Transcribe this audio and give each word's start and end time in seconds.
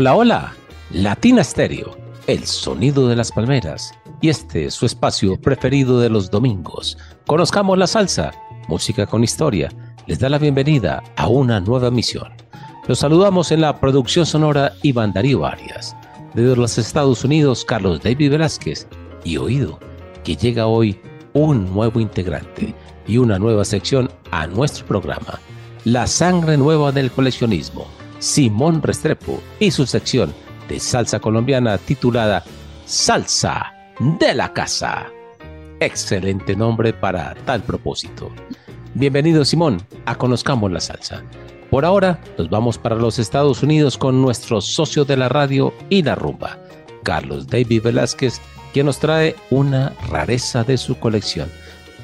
Hola, 0.00 0.14
hola, 0.14 0.54
Latina 0.92 1.44
Stereo, 1.44 1.94
el 2.26 2.46
sonido 2.46 3.06
de 3.06 3.16
las 3.16 3.30
palmeras. 3.30 3.92
Y 4.22 4.30
este 4.30 4.64
es 4.64 4.72
su 4.72 4.86
espacio 4.86 5.38
preferido 5.38 6.00
de 6.00 6.08
los 6.08 6.30
domingos. 6.30 6.96
Conozcamos 7.26 7.76
la 7.76 7.86
salsa, 7.86 8.30
música 8.66 9.04
con 9.04 9.22
historia. 9.22 9.68
Les 10.06 10.18
da 10.18 10.30
la 10.30 10.38
bienvenida 10.38 11.02
a 11.16 11.28
una 11.28 11.60
nueva 11.60 11.90
misión. 11.90 12.32
Los 12.88 13.00
saludamos 13.00 13.52
en 13.52 13.60
la 13.60 13.78
producción 13.78 14.24
sonora 14.24 14.72
Iván 14.80 15.12
Darío 15.12 15.44
Arias. 15.44 15.94
Desde 16.32 16.56
los 16.56 16.78
Estados 16.78 17.22
Unidos, 17.22 17.62
Carlos 17.66 18.00
David 18.00 18.30
Velázquez. 18.30 18.88
Y 19.22 19.36
oído 19.36 19.78
que 20.24 20.34
llega 20.34 20.66
hoy 20.66 20.98
un 21.34 21.74
nuevo 21.74 22.00
integrante 22.00 22.74
y 23.06 23.18
una 23.18 23.38
nueva 23.38 23.66
sección 23.66 24.10
a 24.30 24.46
nuestro 24.46 24.86
programa. 24.86 25.38
La 25.84 26.06
sangre 26.06 26.56
nueva 26.56 26.90
del 26.90 27.10
coleccionismo 27.10 27.99
Simón 28.20 28.82
Restrepo 28.82 29.40
y 29.58 29.70
su 29.70 29.86
sección 29.86 30.34
de 30.68 30.78
salsa 30.78 31.18
colombiana 31.18 31.78
titulada 31.78 32.44
Salsa 32.84 33.72
de 33.98 34.34
la 34.34 34.52
Casa. 34.52 35.06
Excelente 35.80 36.54
nombre 36.54 36.92
para 36.92 37.34
tal 37.46 37.62
propósito. 37.62 38.30
Bienvenido 38.92 39.42
Simón 39.46 39.80
a 40.04 40.16
Conozcamos 40.16 40.70
la 40.70 40.80
Salsa. 40.80 41.22
Por 41.70 41.86
ahora 41.86 42.20
nos 42.36 42.50
vamos 42.50 42.76
para 42.76 42.94
los 42.96 43.18
Estados 43.18 43.62
Unidos 43.62 43.96
con 43.96 44.20
nuestro 44.20 44.60
socio 44.60 45.06
de 45.06 45.16
la 45.16 45.30
radio 45.30 45.72
y 45.88 46.02
la 46.02 46.14
rumba, 46.14 46.58
Carlos 47.02 47.46
David 47.46 47.82
Velázquez, 47.84 48.38
quien 48.74 48.84
nos 48.84 48.98
trae 48.98 49.34
una 49.48 49.94
rareza 50.10 50.62
de 50.62 50.76
su 50.76 50.98
colección, 50.98 51.48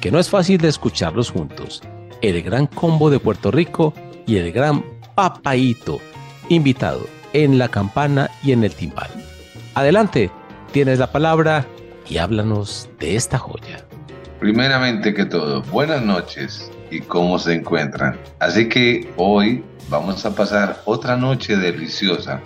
que 0.01 0.09
no 0.09 0.17
es 0.17 0.31
fácil 0.31 0.57
de 0.57 0.69
escucharlos 0.69 1.29
juntos. 1.29 1.83
El 2.23 2.41
gran 2.41 2.65
combo 2.65 3.11
de 3.11 3.19
Puerto 3.19 3.51
Rico 3.51 3.93
y 4.25 4.37
el 4.37 4.51
gran 4.51 4.96
Papaito, 5.17 5.99
invitado 6.47 7.07
en 7.33 7.57
la 7.57 7.69
campana 7.69 8.29
y 8.43 8.51
en 8.51 8.63
el 8.63 8.71
timbal. 8.71 9.09
Adelante, 9.73 10.29
tienes 10.71 10.99
la 10.99 11.11
palabra 11.11 11.65
y 12.07 12.19
háblanos 12.19 12.87
de 12.99 13.15
esta 13.15 13.39
joya. 13.39 13.83
Primeramente 14.39 15.15
que 15.15 15.25
todo, 15.25 15.63
buenas 15.71 16.03
noches 16.03 16.71
y 16.91 16.99
cómo 16.99 17.39
se 17.39 17.55
encuentran. 17.55 18.15
Así 18.37 18.69
que 18.69 19.11
hoy 19.17 19.63
vamos 19.89 20.23
a 20.23 20.35
pasar 20.35 20.83
otra 20.85 21.17
noche 21.17 21.57
deliciosa, 21.57 22.39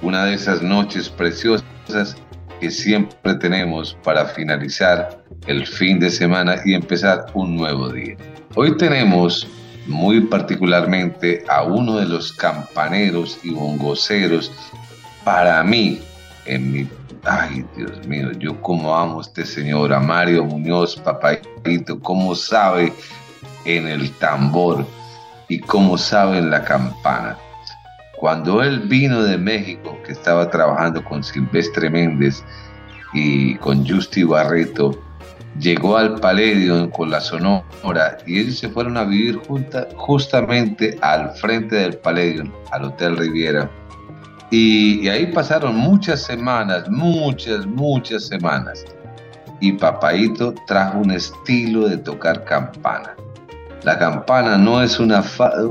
una 0.00 0.24
de 0.24 0.36
esas 0.36 0.62
noches 0.62 1.10
preciosas 1.10 2.16
que 2.58 2.70
siempre 2.70 3.34
tenemos 3.34 3.98
para 4.02 4.24
finalizar 4.24 5.22
el 5.46 5.66
fin 5.66 6.00
de 6.00 6.08
semana 6.08 6.56
y 6.64 6.72
empezar 6.72 7.26
un 7.34 7.54
nuevo 7.54 7.90
día. 7.90 8.16
Hoy 8.54 8.74
tenemos 8.78 9.46
muy 9.88 10.20
particularmente 10.20 11.44
a 11.48 11.62
uno 11.62 11.96
de 11.96 12.06
los 12.06 12.32
campaneros 12.32 13.38
y 13.42 13.50
bongoceros, 13.50 14.52
para 15.24 15.62
mí, 15.64 16.00
en 16.46 16.72
mi... 16.72 16.88
Ay, 17.24 17.64
Dios 17.76 18.06
mío, 18.06 18.30
yo 18.38 18.60
como 18.62 18.94
amo 18.94 19.18
a 19.18 19.22
este 19.22 19.44
señor, 19.44 19.92
a 19.92 19.98
Mario 19.98 20.44
Muñoz, 20.44 20.96
papayito, 20.96 21.98
cómo 22.00 22.34
sabe 22.34 22.92
en 23.64 23.88
el 23.88 24.10
tambor 24.12 24.86
y 25.48 25.58
cómo 25.58 25.98
sabe 25.98 26.38
en 26.38 26.50
la 26.50 26.62
campana. 26.62 27.36
Cuando 28.18 28.62
él 28.62 28.80
vino 28.80 29.22
de 29.22 29.36
México, 29.36 29.98
que 30.04 30.12
estaba 30.12 30.50
trabajando 30.50 31.04
con 31.04 31.22
Silvestre 31.22 31.90
Méndez 31.90 32.44
y 33.12 33.56
con 33.56 33.86
Justi 33.86 34.22
Barreto, 34.22 34.98
llegó 35.58 35.96
al 35.96 36.14
Palladium 36.20 36.90
con 36.90 37.10
la 37.10 37.20
Sonora 37.20 38.18
y 38.26 38.40
ellos 38.40 38.58
se 38.58 38.68
fueron 38.68 38.96
a 38.96 39.04
vivir 39.04 39.36
junta, 39.46 39.88
justamente 39.96 40.98
al 41.02 41.30
frente 41.32 41.76
del 41.76 41.96
Palladium, 41.98 42.52
al 42.70 42.84
Hotel 42.84 43.16
Riviera. 43.16 43.70
Y, 44.50 45.00
y, 45.00 45.08
ahí 45.08 45.26
pasaron 45.26 45.76
muchas 45.76 46.22
semanas, 46.22 46.88
muchas, 46.88 47.66
muchas 47.66 48.26
semanas. 48.26 48.84
Y 49.60 49.72
Papaito 49.72 50.54
trajo 50.66 51.00
un 51.00 51.10
estilo 51.10 51.88
de 51.88 51.98
tocar 51.98 52.44
campana. 52.44 53.14
La 53.82 53.98
campana 53.98 54.56
no 54.56 54.82
es 54.82 54.98
una... 54.98 55.22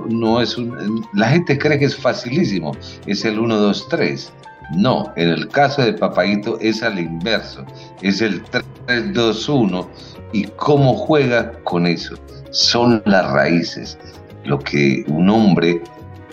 no 0.09 0.41
es 0.41 0.57
un, 0.57 1.05
la 1.13 1.29
gente 1.29 1.57
cree 1.57 1.79
que 1.79 1.85
es 1.85 1.95
facilísimo, 1.95 2.75
es 3.05 3.25
el 3.25 3.39
1, 3.39 3.55
2, 3.55 3.87
3. 3.89 4.33
No, 4.71 5.13
en 5.15 5.29
el 5.29 5.47
caso 5.47 5.81
de 5.81 5.93
Papaito 5.93 6.59
es 6.59 6.83
al 6.83 6.99
inverso, 6.99 7.65
es 8.01 8.21
el 8.21 8.43
3-2-1 8.87 9.87
y 10.33 10.43
cómo 10.43 10.93
juega 10.93 11.53
con 11.63 11.87
eso. 11.87 12.15
Son 12.51 13.01
las 13.05 13.31
raíces, 13.31 13.97
lo 14.43 14.59
que 14.59 15.05
un 15.07 15.29
hombre, 15.29 15.81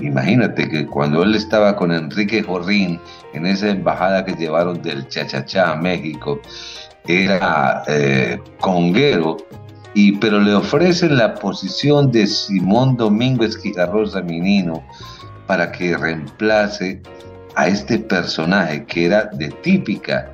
imagínate 0.01 0.69
que 0.69 0.87
cuando 0.87 1.23
él 1.23 1.35
estaba 1.35 1.77
con 1.77 1.93
Enrique 1.93 2.43
Jorrín 2.43 3.01
en 3.35 3.47
esa 3.47 3.69
embajada 3.69 4.25
que 4.25 4.33
llevaron 4.33 4.83
del 4.83 5.07
Chachachá 5.09 5.73
a 5.73 5.77
México, 5.77 6.41
era 7.07 7.83
eh, 7.87 8.41
conguero, 8.61 9.37
y, 9.95 10.17
pero 10.17 10.41
le 10.41 10.55
ofrecen 10.55 11.17
la 11.17 11.35
posición 11.35 12.11
de 12.11 12.27
Simón 12.27 12.97
Domingo 12.97 13.45
Esquijarrosa 13.45 14.23
Minino 14.23 14.83
para 15.47 15.71
que 15.71 15.97
reemplace 15.97 17.01
a 17.57 17.69
este 17.69 17.99
personaje 17.99 18.85
que 18.87 19.07
era 19.07 19.27
de 19.27 19.49
típica. 19.49 20.31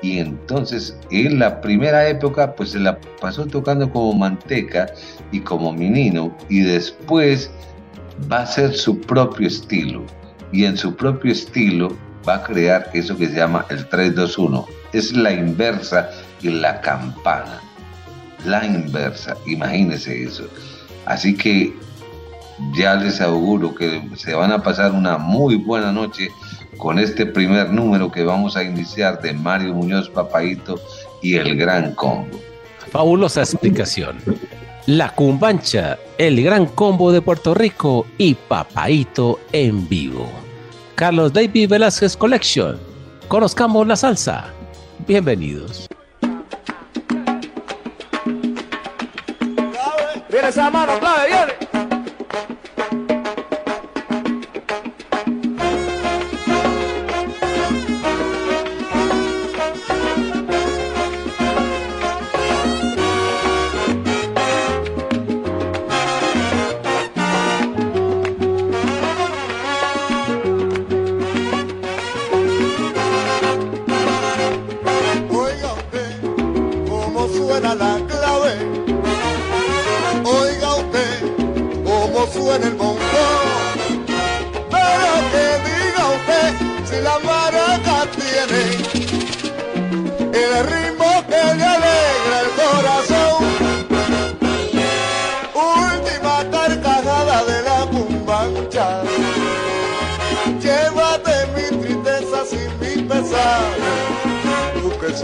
Y 0.00 0.18
entonces 0.18 0.96
en 1.10 1.38
la 1.38 1.60
primera 1.60 2.08
época 2.08 2.54
pues 2.54 2.70
se 2.70 2.80
la 2.80 2.98
pasó 3.20 3.46
tocando 3.46 3.90
como 3.90 4.12
manteca 4.14 4.92
y 5.30 5.40
como 5.40 5.72
menino 5.72 6.36
y 6.48 6.60
después 6.60 7.50
va 8.30 8.40
a 8.42 8.46
ser 8.46 8.74
su 8.74 9.00
propio 9.00 9.46
estilo 9.46 10.04
y 10.50 10.64
en 10.64 10.76
su 10.76 10.94
propio 10.94 11.32
estilo 11.32 11.96
va 12.28 12.36
a 12.36 12.42
crear 12.44 12.90
eso 12.92 13.16
que 13.16 13.26
se 13.26 13.36
llama 13.36 13.66
el 13.70 13.88
321. 13.88 14.66
Es 14.92 15.12
la 15.12 15.32
inversa 15.32 16.10
y 16.42 16.50
la 16.50 16.80
campana. 16.80 17.60
La 18.44 18.64
inversa, 18.64 19.36
imagínense 19.46 20.24
eso. 20.24 20.48
Así 21.06 21.34
que 21.34 21.72
ya 22.74 22.94
les 22.94 23.20
auguro 23.20 23.74
que 23.74 24.02
se 24.16 24.34
van 24.34 24.52
a 24.52 24.62
pasar 24.62 24.92
una 24.92 25.18
muy 25.18 25.56
buena 25.56 25.92
noche 25.92 26.30
con 26.78 26.98
este 26.98 27.26
primer 27.26 27.70
número 27.70 28.10
que 28.10 28.24
vamos 28.24 28.56
a 28.56 28.62
iniciar 28.62 29.20
de 29.20 29.32
Mario 29.32 29.74
Muñoz 29.74 30.08
Papaito 30.08 30.80
y 31.20 31.36
el 31.36 31.56
Gran 31.56 31.94
Combo. 31.94 32.40
Fabulosa 32.90 33.40
explicación. 33.40 34.16
La 34.86 35.14
Cumbancha, 35.14 35.98
el 36.18 36.42
Gran 36.42 36.66
Combo 36.66 37.12
de 37.12 37.22
Puerto 37.22 37.54
Rico 37.54 38.06
y 38.18 38.34
Papaito 38.34 39.38
en 39.52 39.88
vivo. 39.88 40.28
Carlos 40.96 41.32
David 41.32 41.68
Velázquez 41.70 42.16
Collection. 42.16 42.78
Conozcamos 43.28 43.86
la 43.86 43.96
salsa. 43.96 44.46
Bienvenidos. 45.06 45.88
Viene 50.32 50.48
esa 50.48 50.70
mano 50.70 50.98
clave, 50.98 51.28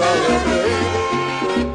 Sabes 0.09 0.41
reír, 0.49 1.67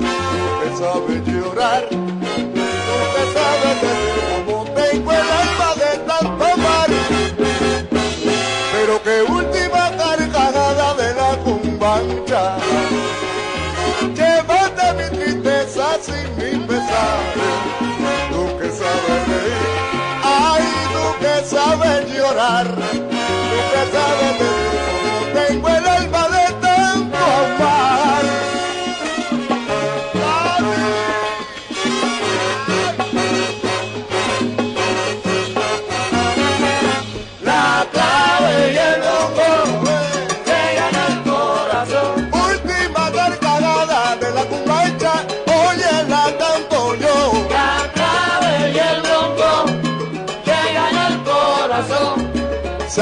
que 0.60 0.70
sabes 0.82 1.22
llorar, 1.28 1.84
que 1.88 3.24
sabes 3.36 3.76
decir 3.84 4.18
cómo 4.46 4.58
tengo 4.74 5.10
el 5.12 5.28
alma 5.44 5.70
de 5.82 5.92
tanto 6.10 6.44
amar. 6.46 6.90
Pero 8.74 8.94
que 9.04 9.16
última 9.32 9.84
carcajada 10.02 10.88
de 10.96 11.10
la 11.14 11.32
cumbancha. 11.44 12.44
Llévate 14.18 14.86
mi 14.98 15.08
tristeza 15.18 15.86
sin 16.02 16.26
mi 16.38 16.52
pesar. 16.66 17.20
Que 18.60 18.70
sabes 18.82 19.22
reír, 19.28 19.70
ay, 20.24 20.66
que 21.22 21.36
sabes 21.46 22.00
llorar, 22.18 22.68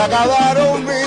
Acabaron 0.01 1.00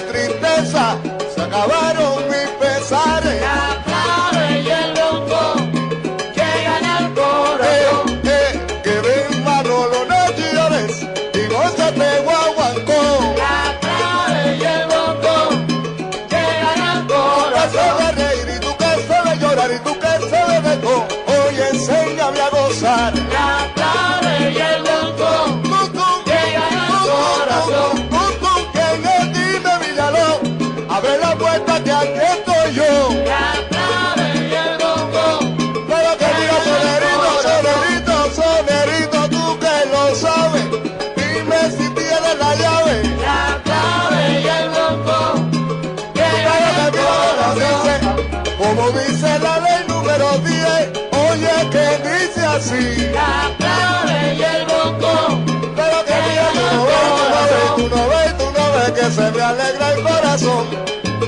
se 59.25 59.31
me 59.31 59.43
alegra 59.43 59.93
el 59.93 60.03
corazón. 60.03 60.67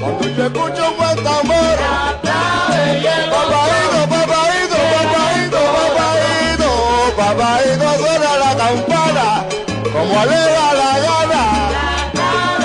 Cuando 0.00 0.28
yo 0.28 0.46
escucho 0.46 0.90
un 0.90 0.96
buen 0.96 1.16
tambor, 1.24 1.76
papaíto, 3.30 4.00
papaíto, 4.08 4.78
papaíto, 5.76 6.70
papaíto 7.16 7.86
suena 7.98 8.32
la 8.44 8.52
campana, 8.56 9.26
como 9.92 10.20
alegra 10.20 10.66
la 10.82 10.92
gana. 11.06 11.44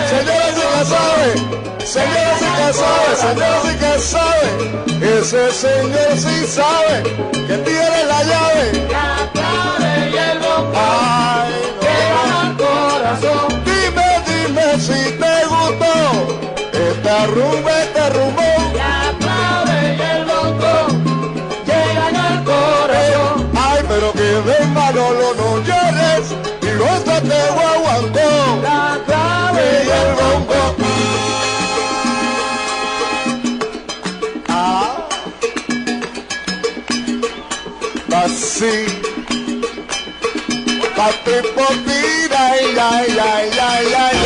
Señores 0.10 0.54
sí 0.56 0.66
que 0.74 0.84
sabe, 0.94 1.30
señores 1.86 2.38
sí 2.40 2.50
que 2.58 2.70
sabe, 2.82 3.10
señores 3.16 3.62
sí 3.64 3.74
que 3.82 3.94
sabe, 4.00 4.48
ese 5.20 5.44
señor 5.52 6.12
sí 6.18 6.38
sabe 6.48 6.94
que 7.48 7.58
tiene 7.58 8.00
la 8.06 8.24
llave. 8.24 9.11
Rumba, 17.28 17.72
este 17.84 18.10
rumbo. 18.10 18.42
La 18.76 19.14
clave 19.20 19.98
y 19.98 20.02
el 20.02 20.26
bongo 20.26 20.76
que 21.66 21.80
gana 21.96 22.24
el 22.34 22.44
corazón. 22.44 23.52
Ay, 23.56 23.82
pero 23.88 24.12
que 24.14 24.30
ven 24.48 24.74
Manolo, 24.74 25.34
no 25.36 25.58
llores 25.68 26.26
y 26.62 26.78
gózate 26.78 27.40
guaguancó. 27.56 28.62
La 28.64 29.00
clave 29.06 29.66
Y 29.86 29.90
el 29.90 30.12
bongo. 30.16 30.76
Ah, 34.50 35.08
así. 38.24 38.76
Pati 40.96 41.38
potira, 41.56 42.42
ay, 42.52 42.78
ay, 42.80 43.18
ay, 43.20 43.50
ay, 43.60 43.88
ay. 43.98 44.21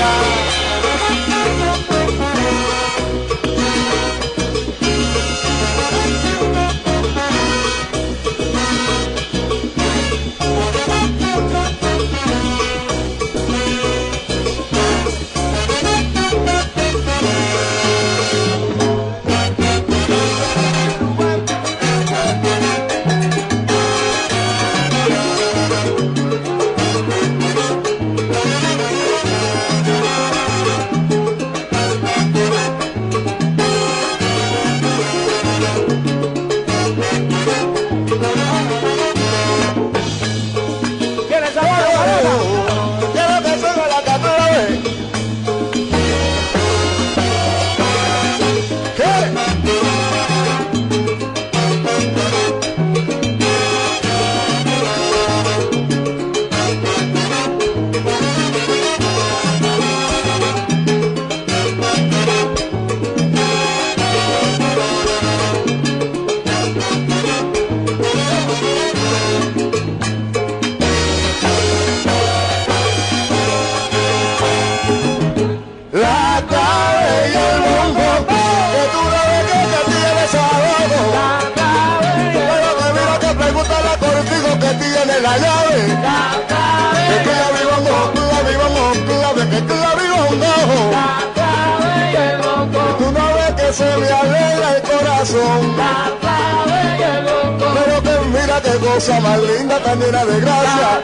Cosa 98.96 99.20
más 99.20 99.40
linda, 99.42 99.78
tan 99.84 100.00
llena 100.00 100.24
de 100.26 100.40
gracia. 100.40 101.02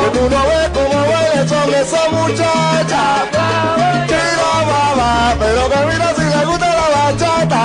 Que 0.00 0.08
tú 0.18 0.22
no 0.28 0.40
ves 0.50 0.68
cómo 0.74 0.98
baila 1.10 1.48
son 1.48 1.74
esa 1.74 2.02
muchacha. 2.10 3.02
La 3.16 3.30
clave 3.30 3.86
y 3.86 4.00
el 4.00 4.06
Tira 4.06 4.52
baba, 4.70 5.10
pero 5.38 5.62
que 5.70 5.80
mira 5.90 6.08
si 6.14 6.24
le 6.24 6.42
gusta 6.44 6.68
la 6.80 6.86
bachata. 6.94 7.62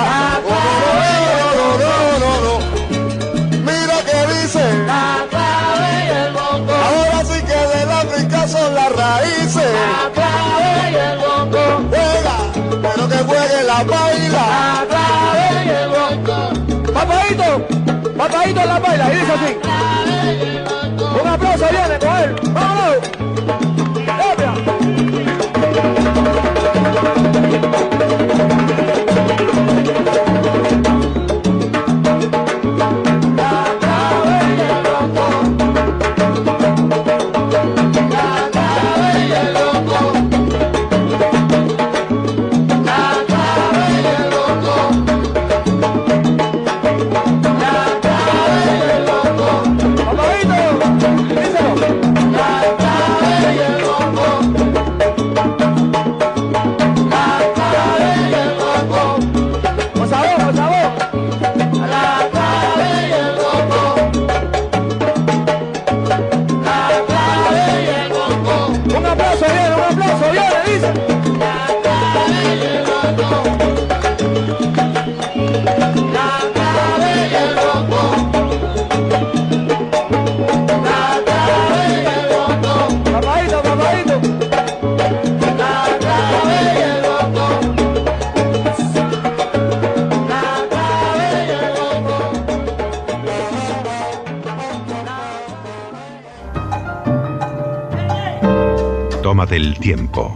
No, 0.47 1.59
no, 1.59 1.67
no, 1.81 1.93
no, 2.23 2.31
no. 2.45 2.53
Mira 3.67 3.97
que 4.07 4.19
dice, 4.33 4.63
ahora 6.85 7.19
sí 7.25 7.37
que 7.49 7.59
del 7.73 7.91
África 7.91 8.39
son 8.47 8.69
las 8.73 8.89
raíces. 8.95 9.71
La 9.81 10.05
clave 13.85 14.13
y 14.17 14.29
baila. 14.29 14.55
La 16.93 17.05
clave 17.05 17.25
llegó. 17.35 17.80
Papadito, 18.21 18.59
papadito 18.59 18.65
la 18.65 18.79
baila 18.79 19.11
y 19.11 19.15
dice 19.15 19.31
así. 19.33 19.57
Un 21.19 21.27
aplauso 21.27 21.65
viene 21.71 21.97
con 21.97 22.17
él. 22.17 22.35
¡Vámonos! 22.53 23.90
El 99.61 99.77
tiempo 99.77 100.35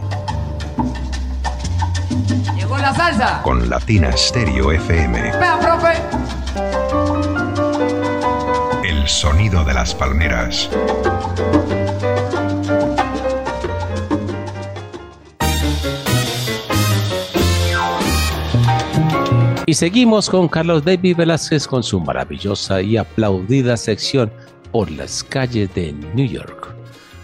Llegó 2.54 2.78
la 2.78 2.94
salsa. 2.94 3.42
con 3.42 3.68
Latina 3.68 4.16
Stereo 4.16 4.70
FM. 4.70 5.20
Vea, 5.20 5.58
profe. 5.58 5.94
El 8.88 9.08
sonido 9.08 9.64
de 9.64 9.74
las 9.74 9.92
palmeras. 9.96 10.70
Y 19.66 19.74
seguimos 19.74 20.30
con 20.30 20.46
Carlos 20.46 20.84
David 20.84 21.16
Velázquez 21.16 21.66
con 21.66 21.82
su 21.82 21.98
maravillosa 21.98 22.80
y 22.80 22.96
aplaudida 22.96 23.76
sección 23.76 24.32
por 24.70 24.88
las 24.92 25.24
calles 25.24 25.74
de 25.74 25.92
New 26.14 26.28
York. 26.28 26.72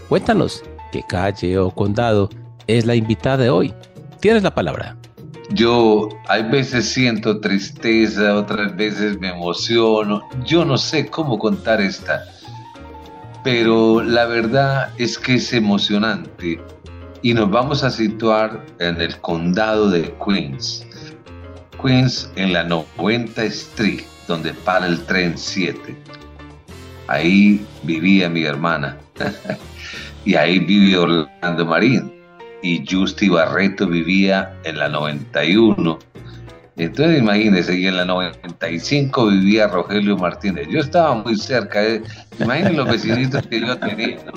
Cuéntanos 0.08 0.64
qué 0.92 1.02
calle 1.02 1.58
o 1.58 1.72
condado 1.72 2.30
es 2.68 2.86
la 2.86 2.94
invitada 2.94 3.38
de 3.38 3.50
hoy. 3.50 3.74
Tienes 4.20 4.44
la 4.44 4.54
palabra. 4.54 4.96
Yo 5.50 6.08
hay 6.28 6.44
veces 6.44 6.88
siento 6.88 7.40
tristeza, 7.40 8.36
otras 8.36 8.76
veces 8.76 9.18
me 9.18 9.30
emociono. 9.30 10.22
Yo 10.44 10.64
no 10.64 10.78
sé 10.78 11.06
cómo 11.06 11.38
contar 11.38 11.80
esta, 11.80 12.24
pero 13.42 14.02
la 14.02 14.26
verdad 14.26 14.90
es 14.98 15.18
que 15.18 15.34
es 15.34 15.52
emocionante 15.52 16.60
y 17.22 17.34
nos 17.34 17.50
vamos 17.50 17.82
a 17.82 17.90
situar 17.90 18.64
en 18.78 19.00
el 19.00 19.16
condado 19.20 19.90
de 19.90 20.14
Queens. 20.24 20.86
Queens 21.82 22.30
en 22.36 22.52
la 22.52 22.64
90 22.64 23.42
Street, 23.44 24.02
donde 24.28 24.54
para 24.54 24.86
el 24.86 25.02
tren 25.04 25.36
7. 25.36 25.96
Ahí 27.08 27.66
vivía 27.82 28.28
mi 28.28 28.44
hermana. 28.44 28.98
y 30.24 30.34
ahí 30.34 30.58
vive 30.58 30.96
Orlando 30.96 31.66
Marín. 31.66 32.12
Y 32.62 32.84
Justy 32.88 33.28
Barreto 33.28 33.86
vivía 33.88 34.54
en 34.64 34.78
la 34.78 34.88
91. 34.88 35.98
Entonces 36.76 37.18
imagínense, 37.18 37.78
y 37.78 37.86
en 37.86 37.96
la 37.96 38.04
95 38.04 39.26
vivía 39.26 39.66
Rogelio 39.66 40.16
Martínez. 40.16 40.68
Yo 40.68 40.80
estaba 40.80 41.14
muy 41.14 41.36
cerca. 41.36 41.82
¿eh? 41.82 42.02
Imaginen 42.38 42.76
los 42.76 42.88
vecinitos 42.88 43.46
que 43.46 43.60
yo 43.60 43.76
tenía. 43.78 44.18
¿no? 44.26 44.32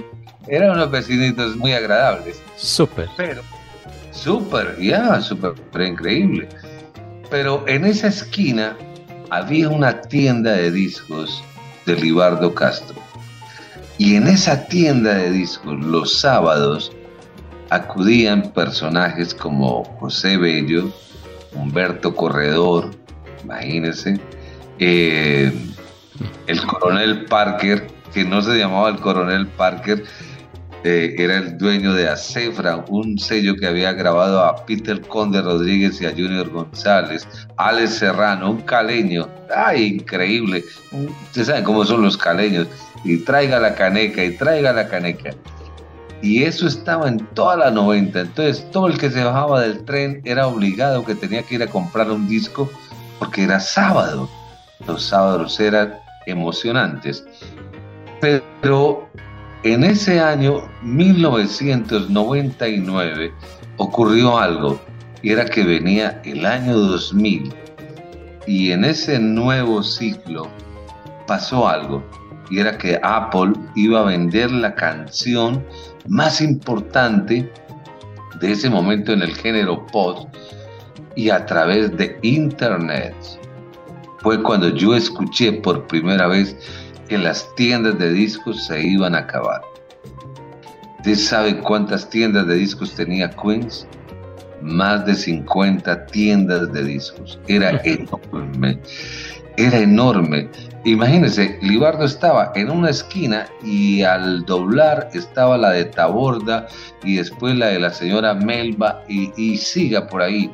Eran 0.48 0.72
unos 0.72 0.92
vecinitos 0.92 1.56
muy 1.56 1.74
agradables. 1.74 2.42
Súper. 2.58 3.08
Pero, 3.16 3.42
súper, 4.12 4.76
ya, 4.80 5.22
súper 5.22 5.54
increíble. 5.82 6.50
Pero 7.30 7.64
en 7.68 7.86
esa 7.86 8.08
esquina 8.08 8.76
había 9.30 9.70
una 9.70 10.02
tienda 10.02 10.52
de 10.54 10.72
discos 10.72 11.44
de 11.86 11.96
Libardo 11.96 12.54
Castro. 12.54 13.05
Y 13.98 14.16
en 14.16 14.28
esa 14.28 14.68
tienda 14.68 15.14
de 15.14 15.32
discos, 15.32 15.80
los 15.80 16.20
sábados, 16.20 16.92
acudían 17.70 18.52
personajes 18.52 19.34
como 19.34 19.86
José 20.00 20.38
Bello, 20.38 20.92
Humberto 21.54 22.14
Corredor, 22.16 22.92
imagínense, 23.44 24.20
eh, 24.80 25.52
el 26.48 26.62
coronel 26.66 27.26
Parker, 27.26 27.88
que 28.14 28.26
no 28.26 28.42
se 28.42 28.58
llamaba 28.58 28.90
el 28.90 28.98
coronel 28.98 29.48
Parker, 29.48 30.04
eh, 30.84 31.16
era 31.18 31.38
el 31.38 31.58
dueño 31.58 31.94
de 31.94 32.08
Acefra, 32.08 32.86
un 32.90 33.18
sello 33.18 33.56
que 33.56 33.66
había 33.66 33.94
grabado 33.94 34.44
a 34.44 34.66
Peter 34.66 35.02
Conde 35.02 35.42
Rodríguez 35.42 36.00
y 36.00 36.06
a 36.06 36.12
Junior 36.12 36.50
González, 36.50 37.28
Alex 37.58 37.96
Serrano, 37.96 38.52
un 38.52 38.62
caleño, 38.62 39.28
¡ay, 39.56 39.96
increíble! 39.96 40.64
Ustedes 40.92 41.48
saben 41.48 41.64
cómo 41.64 41.86
son 41.86 42.04
los 42.04 42.16
caleños, 42.18 42.68
y 43.06 43.20
traiga 43.20 43.60
la 43.60 43.76
caneca, 43.76 44.24
y 44.24 44.36
traiga 44.36 44.74
la 44.74 44.90
caneca. 44.90 45.30
Y 46.22 46.44
eso 46.44 46.68
estaba 46.68 47.08
en 47.08 47.20
toda 47.20 47.56
la 47.56 47.72
90, 47.72 48.20
entonces 48.20 48.70
todo 48.72 48.88
el 48.88 48.98
que 48.98 49.12
se 49.12 49.24
bajaba 49.24 49.62
del 49.62 49.86
tren 49.86 50.22
era 50.26 50.48
obligado 50.48 51.06
que 51.06 51.14
tenía 51.14 51.44
que 51.44 51.54
ir 51.56 51.64
a 51.64 51.68
comprar 51.68 52.10
un 52.10 52.28
disco 52.28 52.68
porque 53.20 53.44
era 53.44 53.60
sábado. 53.60 54.28
Los 54.88 55.04
sábados 55.04 55.60
eran 55.60 55.94
emocionantes. 56.26 57.24
Pero 58.20 59.08
en 59.64 59.84
ese 59.84 60.20
año 60.20 60.68
1999 60.82 63.32
ocurrió 63.78 64.40
algo 64.40 64.82
y 65.22 65.32
era 65.32 65.46
que 65.46 65.64
venía 65.64 66.20
el 66.26 66.44
año 66.46 66.76
2000 66.76 67.54
y 68.48 68.72
en 68.72 68.86
ese 68.86 69.20
nuevo 69.20 69.84
ciclo 69.84 70.48
pasó 71.28 71.68
algo 71.68 72.04
y 72.50 72.60
era 72.60 72.78
que 72.78 73.00
Apple 73.04 73.54
iba 73.76 74.02
a 74.02 74.06
vender 74.06 74.52
la 74.52 74.74
canción 74.76 75.64
más 76.08 76.42
importante 76.42 77.52
de 78.40 78.52
ese 78.52 78.70
momento 78.70 79.14
en 79.14 79.22
el 79.22 79.34
género 79.36 79.86
pop 79.88 80.28
y 81.16 81.30
a 81.30 81.46
través 81.46 81.96
de 81.98 82.18
internet 82.22 83.16
fue 84.20 84.42
cuando 84.42 84.70
yo 84.70 84.96
escuché 84.96 85.54
por 85.54 85.88
primera 85.88 86.28
vez 86.28 86.56
que 87.08 87.18
las 87.18 87.54
tiendas 87.56 87.98
de 88.00 88.12
discos 88.12 88.66
se 88.66 88.82
iban 88.82 89.16
a 89.16 89.20
acabar. 89.20 89.62
¿Usted 90.98 91.16
sabe 91.16 91.60
cuántas 91.60 92.10
tiendas 92.10 92.48
de 92.48 92.56
discos 92.56 92.96
tenía 92.96 93.30
Queens? 93.30 93.88
Más 94.62 95.06
de 95.06 95.14
50 95.14 96.08
tiendas 96.08 96.74
de 96.74 96.84
discos. 96.84 97.40
Era 97.48 97.80
enorme. 97.84 98.80
Era 99.58 99.78
enorme. 99.78 100.50
Imagínense, 100.86 101.58
Libardo 101.64 102.06
estaba 102.06 102.52
en 102.54 102.70
una 102.70 102.92
esquina 102.92 103.48
y 103.64 104.04
al 104.04 104.46
doblar 104.46 105.10
estaba 105.14 105.58
la 105.58 105.72
de 105.72 105.86
Taborda 105.86 106.68
y 107.04 107.16
después 107.16 107.56
la 107.56 107.70
de 107.70 107.80
la 107.80 107.92
señora 107.92 108.36
Melba 108.36 109.04
y, 109.08 109.58
siga 109.58 110.06
por 110.08 110.22
ahí. 110.22 110.52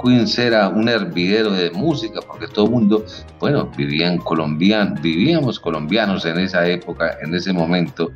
Queens 0.00 0.38
era 0.38 0.68
un 0.68 0.88
hervidero 0.88 1.50
de 1.50 1.72
música 1.72 2.20
porque 2.24 2.46
todo 2.46 2.66
el 2.66 2.70
mundo, 2.70 3.04
bueno, 3.40 3.68
vivían 3.76 4.18
colombianos, 4.18 5.00
vivíamos 5.02 5.58
colombianos 5.58 6.24
en 6.24 6.38
esa 6.38 6.64
época, 6.68 7.18
en 7.20 7.34
ese 7.34 7.52
momento, 7.52 8.12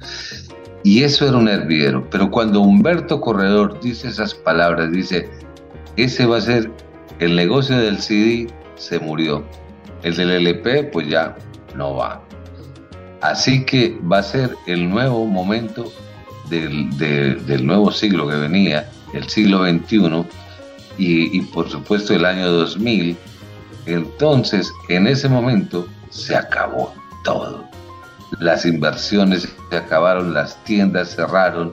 y 0.84 1.02
eso 1.02 1.26
era 1.26 1.38
un 1.38 1.48
hervidero. 1.48 2.08
Pero 2.08 2.30
cuando 2.30 2.60
Humberto 2.60 3.20
Corredor 3.20 3.80
dice 3.80 4.06
esas 4.06 4.32
palabras, 4.32 4.92
dice, 4.92 5.28
ese 5.96 6.24
va 6.24 6.36
a 6.36 6.40
ser 6.40 6.70
el 7.18 7.34
negocio 7.34 7.76
del 7.76 7.98
CD, 7.98 8.46
se 8.76 9.00
murió. 9.00 9.44
El 10.04 10.14
del 10.14 10.30
LP, 10.30 10.84
pues 10.84 11.08
ya 11.08 11.36
no 11.78 11.94
va. 11.94 12.20
Así 13.22 13.64
que 13.64 13.98
va 14.10 14.18
a 14.18 14.22
ser 14.22 14.54
el 14.66 14.88
nuevo 14.90 15.24
momento 15.26 15.90
del, 16.50 16.96
de- 16.98 17.34
del 17.36 17.66
nuevo 17.66 17.90
siglo 17.90 18.28
que 18.28 18.36
venía, 18.36 18.88
el 19.14 19.28
siglo 19.28 19.64
XXI, 19.64 20.24
y, 20.98 21.38
y 21.38 21.40
por 21.42 21.68
supuesto 21.70 22.14
el 22.14 22.24
año 22.24 22.48
2000, 22.50 23.16
entonces 23.86 24.70
en 24.88 25.06
ese 25.06 25.28
momento 25.28 25.86
se 26.10 26.36
acabó 26.36 26.92
todo. 27.24 27.64
Las 28.40 28.66
inversiones 28.66 29.48
se 29.70 29.76
acabaron, 29.76 30.34
las 30.34 30.62
tiendas 30.64 31.14
cerraron 31.16 31.72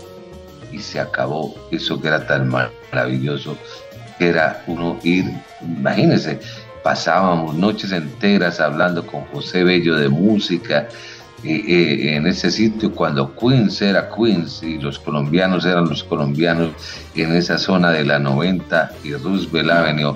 y 0.72 0.80
se 0.80 1.00
acabó 1.00 1.54
eso 1.72 2.00
que 2.02 2.08
era 2.08 2.26
tan 2.26 2.50
maravilloso, 2.50 3.58
que 4.18 4.30
era 4.30 4.64
uno 4.68 4.98
ir, 5.04 5.26
imagínense, 5.62 6.40
pasábamos 6.86 7.56
noches 7.56 7.92
enteras 7.92 8.60
hablando 8.60 9.08
con 9.08 9.22
José 9.34 9.63
Bello 9.63 9.96
de 9.96 10.08
música, 10.08 10.88
eh, 11.44 11.63
eh, 11.68 12.15
en 12.15 12.27
ese 12.27 12.51
sitio 12.51 12.92
cuando 12.92 13.36
Queens 13.36 13.82
era 13.82 14.08
Queens 14.08 14.62
y 14.62 14.77
los 14.77 15.00
colombianos 15.00 15.65
eran 15.65 15.89
los 15.89 16.04
colombianos 16.04 16.70
en 17.15 17.36
esa 17.36 17.58
zona 17.58 17.89
de 17.89 18.06
la 18.06 18.20
90 18.20 18.92
y 19.04 19.13
Roosevelt 19.15 19.72
Avenue 19.72 20.15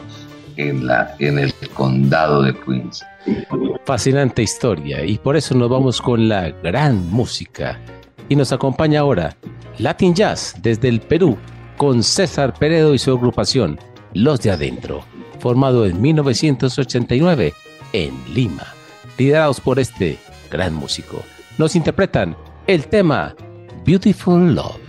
en, 0.58 0.86
la, 0.86 1.16
en 1.18 1.40
el 1.40 1.52
condado 1.74 2.44
de 2.44 2.54
Queens. 2.54 3.04
Fascinante 3.86 4.44
historia 4.44 5.04
y 5.04 5.18
por 5.18 5.38
eso 5.38 5.56
nos 5.56 5.72
vamos 5.72 6.00
con 6.00 6.30
la 6.30 6.52
gran 6.52 7.04
música. 7.10 7.80
Y 8.28 8.36
nos 8.36 8.52
acompaña 8.52 9.00
ahora 9.00 9.36
Latin 9.80 10.14
Jazz 10.14 10.54
desde 10.62 10.88
el 10.88 11.02
Perú 11.02 11.36
con 11.78 12.04
César 12.04 12.54
Peredo 12.54 12.94
y 12.94 13.00
su 13.00 13.10
agrupación 13.10 13.80
Los 14.14 14.42
de 14.42 14.52
Adentro, 14.52 15.04
formado 15.40 15.86
en 15.86 16.02
1989 16.02 17.54
en 17.94 18.14
Lima, 18.34 18.68
liderados 19.18 19.60
por 19.60 19.80
este 19.80 20.18
gran 20.52 20.74
músico. 20.74 21.24
Nos 21.58 21.76
interpretan 21.76 22.36
el 22.68 22.88
tema 22.88 23.36
Beautiful 23.86 24.54
Love. 24.54 24.89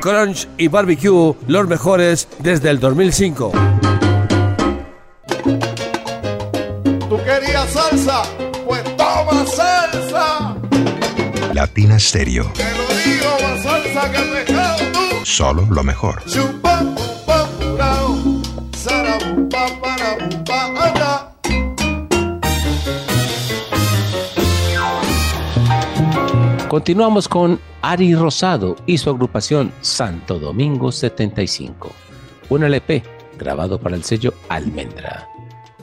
Crunch 0.00 0.48
y 0.56 0.68
Barbecue, 0.68 1.34
los 1.46 1.68
mejores 1.68 2.28
desde 2.40 2.70
el 2.70 2.80
2005. 2.80 3.52
¿Tú 7.08 7.18
querías 7.24 7.70
salsa? 7.70 8.22
Pues 8.66 8.82
toma 8.96 9.46
salsa. 9.46 10.56
Latina 11.52 11.98
Stereo. 11.98 12.50
Te 12.54 12.64
lo 12.64 12.86
digo, 13.04 13.28
más 13.42 13.62
salsa 13.62 14.10
que 14.10 14.18
pescado 14.18 14.78
tú. 14.92 15.24
Solo 15.26 15.66
lo 15.70 15.84
mejor. 15.84 16.22
Chupa, 16.24 16.82
Continuamos 26.70 27.26
con 27.26 27.58
Ari 27.82 28.14
Rosado 28.14 28.76
y 28.86 28.96
su 28.96 29.10
agrupación 29.10 29.72
Santo 29.80 30.38
Domingo 30.38 30.92
75, 30.92 31.90
un 32.48 32.62
LP 32.62 33.02
grabado 33.36 33.80
para 33.80 33.96
el 33.96 34.04
sello 34.04 34.32
Almendra. 34.48 35.28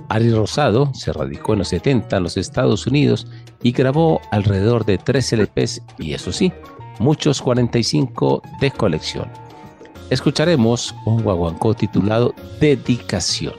Ari 0.07 0.31
Rosado 0.31 0.89
se 0.93 1.11
radicó 1.11 1.51
en 1.51 1.59
los 1.59 1.67
70 1.67 2.15
en 2.15 2.23
los 2.23 2.37
Estados 2.37 2.87
Unidos 2.87 3.27
y 3.61 3.73
grabó 3.73 4.21
alrededor 4.31 4.85
de 4.85 4.97
3 4.97 5.33
LPs 5.33 5.81
y 5.99 6.13
eso 6.13 6.31
sí, 6.31 6.53
muchos 6.99 7.41
45 7.41 8.41
de 8.61 8.71
colección. 8.71 9.29
Escucharemos 10.09 10.95
un 11.05 11.21
guaguancó 11.21 11.73
titulado 11.73 12.33
Dedicación. 12.61 13.55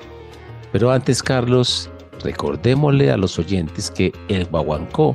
Pero 0.73 0.91
antes, 0.91 1.23
Carlos, 1.23 1.91
recordémosle 2.25 3.11
a 3.11 3.19
los 3.19 3.38
oyentes 3.38 3.91
que 3.91 4.14
el 4.29 4.47
guaguancó 4.47 5.14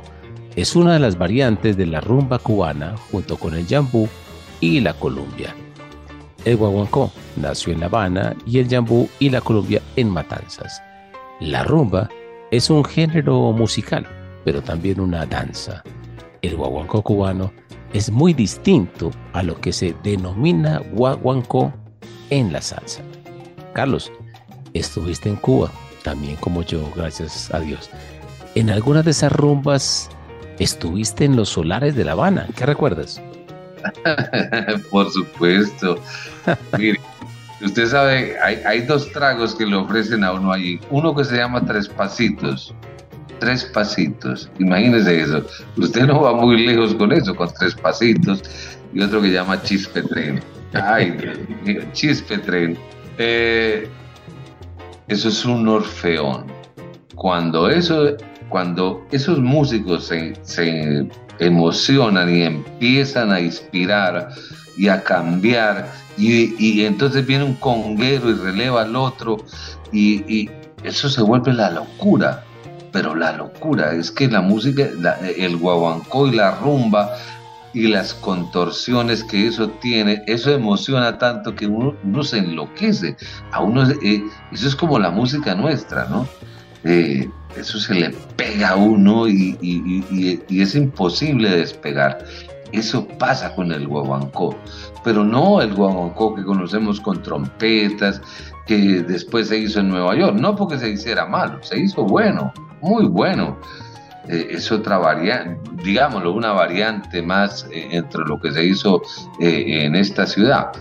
es 0.56 0.76
una 0.76 0.94
de 0.94 1.00
las 1.00 1.18
variantes 1.18 1.76
de 1.76 1.86
la 1.86 2.00
rumba 2.00 2.38
cubana 2.38 2.96
junto 3.10 3.36
con 3.36 3.54
el 3.54 3.66
yambú 3.66 4.08
y 4.60 4.80
la 4.80 4.94
columbia. 4.94 5.54
El 6.44 6.56
guaguancó 6.56 7.10
nació 7.36 7.72
en 7.72 7.80
La 7.80 7.86
Habana 7.86 8.36
y 8.46 8.58
el 8.58 8.68
yambú 8.68 9.08
y 9.18 9.30
la 9.30 9.40
columbia 9.40 9.80
en 9.96 10.10
Matanzas. 10.10 10.82
La 11.40 11.64
rumba 11.64 12.08
es 12.50 12.70
un 12.70 12.84
género 12.84 13.52
musical, 13.52 14.06
pero 14.44 14.62
también 14.62 15.00
una 15.00 15.26
danza. 15.26 15.82
El 16.42 16.56
guaguancó 16.56 17.02
cubano 17.02 17.52
es 17.92 18.10
muy 18.10 18.34
distinto 18.34 19.10
a 19.32 19.42
lo 19.42 19.60
que 19.60 19.72
se 19.72 19.94
denomina 20.02 20.82
guaguancó 20.92 21.72
en 22.30 22.52
la 22.52 22.60
salsa. 22.60 23.02
Carlos, 23.72 24.12
estuviste 24.74 25.28
en 25.28 25.36
Cuba, 25.36 25.70
también 26.02 26.36
como 26.36 26.62
yo, 26.62 26.88
gracias 26.94 27.52
a 27.52 27.60
Dios. 27.60 27.90
En 28.54 28.70
algunas 28.70 29.04
de 29.04 29.12
esas 29.12 29.32
rumbas 29.32 30.10
estuviste 30.58 31.24
en 31.24 31.36
los 31.36 31.50
solares 31.50 31.94
de 31.94 32.04
La 32.04 32.12
Habana, 32.12 32.46
¿qué 32.56 32.66
recuerdas? 32.66 33.20
Por 34.90 35.10
supuesto. 35.10 35.98
Mire, 36.78 37.00
usted 37.62 37.86
sabe, 37.86 38.36
hay, 38.40 38.82
dos 38.82 39.10
tragos 39.12 39.54
que 39.54 39.66
le 39.66 39.76
ofrecen 39.76 40.24
a 40.24 40.32
uno 40.32 40.52
allí. 40.52 40.80
Uno 40.90 41.14
que 41.14 41.24
se 41.24 41.36
llama 41.36 41.64
Tres 41.64 41.88
Pasitos. 41.88 42.74
Tres 43.38 43.64
Pasitos. 43.64 44.50
Imagínese 44.58 45.20
eso. 45.20 45.44
Usted 45.76 46.06
no 46.06 46.20
va 46.20 46.34
muy 46.34 46.66
lejos 46.66 46.94
con 46.94 47.12
eso, 47.12 47.34
con 47.34 47.52
Tres 47.58 47.74
Pasitos. 47.74 48.42
Y 48.92 49.02
otro 49.02 49.20
que 49.20 49.32
llama 49.32 49.60
Chispetren. 49.62 50.40
Ay, 50.72 51.16
Chispetren. 51.92 52.78
Eh, 53.18 53.88
eso 55.08 55.28
es 55.28 55.44
un 55.44 55.68
orfeón. 55.68 56.46
Cuando 57.14 57.68
eso 57.68 58.16
cuando 58.48 59.06
esos 59.10 59.38
músicos 59.38 60.06
se, 60.06 60.34
se, 60.42 61.08
emocionan 61.40 62.32
y 62.32 62.42
empiezan 62.42 63.32
a 63.32 63.40
inspirar 63.40 64.28
y 64.76 64.88
a 64.88 65.02
cambiar, 65.02 65.90
y, 66.16 66.54
y 66.64 66.84
entonces 66.84 67.26
viene 67.26 67.44
un 67.44 67.54
conguero 67.54 68.30
y 68.30 68.34
releva 68.34 68.82
al 68.82 68.94
otro, 68.94 69.38
y, 69.92 70.22
y, 70.32 70.50
eso 70.84 71.08
se 71.08 71.22
vuelve 71.22 71.52
la 71.52 71.70
locura. 71.70 72.44
Pero 72.92 73.16
la 73.16 73.32
locura 73.32 73.92
es 73.92 74.12
que 74.12 74.28
la 74.28 74.40
música, 74.40 74.88
el 75.36 75.56
guaguancó 75.56 76.28
y 76.28 76.36
la 76.36 76.52
rumba 76.52 77.10
y 77.72 77.88
las 77.88 78.14
contorsiones 78.14 79.24
que 79.24 79.48
eso 79.48 79.68
tiene, 79.68 80.22
eso 80.28 80.52
emociona 80.52 81.18
tanto 81.18 81.56
que 81.56 81.66
uno, 81.66 81.96
uno 82.04 82.22
se 82.22 82.38
enloquece. 82.38 83.16
A 83.50 83.60
uno, 83.60 83.90
eh, 83.90 84.22
eso 84.52 84.68
es 84.68 84.76
como 84.76 85.00
la 85.00 85.10
música 85.10 85.56
nuestra, 85.56 86.04
¿no? 86.04 86.28
Eh, 86.84 87.28
eso 87.56 87.78
se 87.78 87.94
le 87.94 88.10
pega 88.36 88.70
a 88.70 88.76
uno 88.76 89.28
y, 89.28 90.44
es 90.48 90.74
imposible 90.74 91.50
despegar. 91.50 92.24
Eso 92.72 93.06
pasa 93.06 93.54
con 93.54 93.70
el 93.70 93.86
guaguancó, 93.86 94.56
pero 95.04 95.24
no 95.24 95.60
el 95.62 95.74
guaguancó 95.74 96.34
que 96.34 96.42
conocemos 96.42 97.00
con 97.00 97.22
trompetas, 97.22 98.20
que 98.66 99.02
después 99.02 99.48
se 99.48 99.58
hizo 99.58 99.80
en 99.80 99.90
Nueva 99.90 100.16
York, 100.16 100.36
no 100.36 100.56
porque 100.56 100.78
se 100.78 100.90
hiciera 100.90 101.26
malo, 101.26 101.62
se 101.62 101.78
hizo 101.78 102.04
bueno, 102.04 102.52
muy 102.80 103.06
bueno. 103.06 103.56
Eh, 104.28 104.48
es 104.50 104.72
otra 104.72 104.98
variante, 104.98 105.70
digámoslo, 105.84 106.32
una 106.32 106.52
variante 106.52 107.20
más 107.22 107.66
eh, 107.70 107.88
entre 107.90 108.24
lo 108.24 108.40
que 108.40 108.50
se 108.52 108.64
hizo 108.64 109.02
eh, 109.38 109.84
en 109.84 109.94
esta 109.94 110.26
ciudad. 110.26 110.72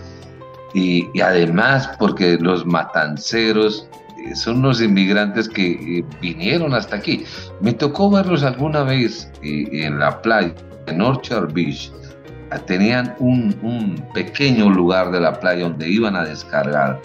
Y 0.73 1.19
además 1.21 1.87
porque 1.99 2.37
los 2.39 2.65
matanceros 2.65 3.87
son 4.35 4.57
unos 4.57 4.81
inmigrantes 4.81 5.47
que 5.49 5.71
eh, 5.71 6.05
vinieron 6.21 6.73
hasta 6.73 6.95
aquí. 6.97 7.23
Me 7.61 7.73
tocó 7.73 8.09
verlos 8.09 8.43
alguna 8.43 8.83
vez 8.83 9.31
eh, 9.43 9.67
en 9.71 9.99
la 9.99 10.21
playa, 10.21 10.53
en 10.87 11.01
Orchard 11.01 11.53
Beach. 11.53 11.91
Tenían 12.67 13.15
un, 13.17 13.57
un, 13.63 13.95
pequeño 14.13 14.69
lugar 14.69 15.09
de 15.11 15.19
la 15.19 15.39
playa 15.39 15.63
donde 15.63 15.89
iban 15.89 16.15
a 16.15 16.23
descargar. 16.23 17.01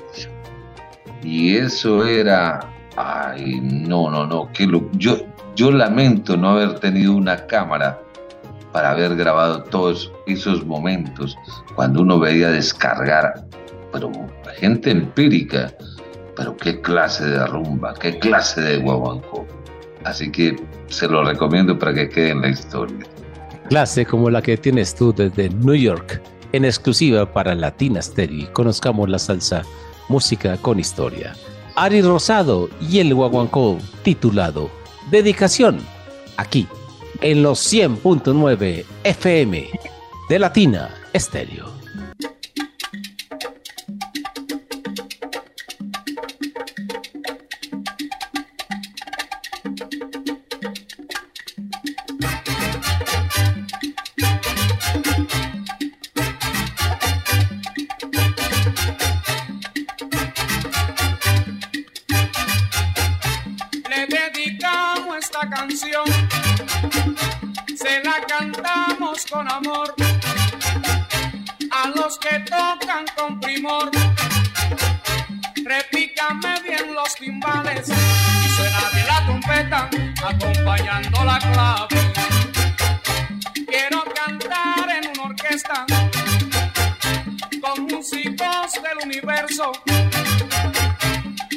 Y 1.22 1.57
eso 1.57 2.04
era, 2.04 2.61
ay, 2.96 3.59
no, 3.62 4.11
no, 4.11 4.26
no, 4.26 4.52
que 4.52 4.66
lo, 4.66 4.90
yo, 4.92 5.16
yo 5.57 5.70
lamento 5.70 6.37
no 6.37 6.50
haber 6.50 6.78
tenido 6.81 7.14
una 7.16 7.46
cámara 7.46 7.98
para 8.72 8.90
haber 8.90 9.16
grabado 9.16 9.62
todos 9.64 10.12
esos 10.26 10.64
momentos 10.64 11.37
cuando 11.74 12.02
uno 12.02 12.18
veía 12.18 12.50
descargar, 12.50 13.44
pero 13.92 14.12
gente 14.59 14.90
empírica, 14.90 15.72
pero 16.38 16.57
qué 16.57 16.81
clase 16.81 17.27
de 17.27 17.44
rumba, 17.46 17.94
qué 17.94 18.16
clase 18.20 18.61
de 18.61 18.77
guaguancó. 18.79 19.44
Así 20.05 20.31
que 20.31 20.55
se 20.87 21.09
lo 21.09 21.24
recomiendo 21.24 21.77
para 21.77 21.92
que 21.92 22.09
quede 22.09 22.31
en 22.31 22.42
la 22.42 22.48
historia. 22.48 23.05
Clase 23.68 24.07
como 24.07 24.31
la 24.31 24.40
que 24.40 24.57
tienes 24.57 24.94
tú 24.94 25.12
desde 25.12 25.51
New 25.51 25.74
York, 25.74 26.22
en 26.53 26.64
exclusiva 26.64 27.31
para 27.31 27.57
Latina 27.57 28.01
Stereo. 28.01 28.53
Conozcamos 28.53 29.09
la 29.09 29.18
salsa, 29.18 29.62
música 30.09 30.57
con 30.59 30.79
historia. 30.79 31.35
Ari 31.74 32.03
Rosado 32.03 32.70
y 32.81 33.01
el 33.01 33.12
guaguancó 33.14 33.77
titulado 34.05 34.70
Dedicación, 35.11 35.81
aquí, 36.37 36.68
en 37.20 37.42
los 37.42 37.61
100.9 37.72 38.85
FM 39.03 39.68
de 40.29 40.38
Latina 40.38 40.88
Stereo. 41.16 41.78
Que 72.20 72.38
tocan 72.40 73.04
con 73.16 73.40
primor. 73.40 73.90
Repícame 75.64 76.61
bien 76.62 76.94
los 76.94 77.14
timbales 77.14 77.88
y 77.88 78.48
suena 78.48 78.90
de 78.92 79.04
la 79.04 79.24
trompeta 79.24 79.90
acompañando 80.24 81.24
la 81.24 81.38
clave. 81.38 82.12
Quiero 83.66 84.04
cantar 84.14 84.90
en 84.90 85.11
una 85.11 85.22
orquesta 85.24 85.87
con 87.61 87.85
músicos 87.87 88.72
del 88.83 88.98
universo 89.04 89.72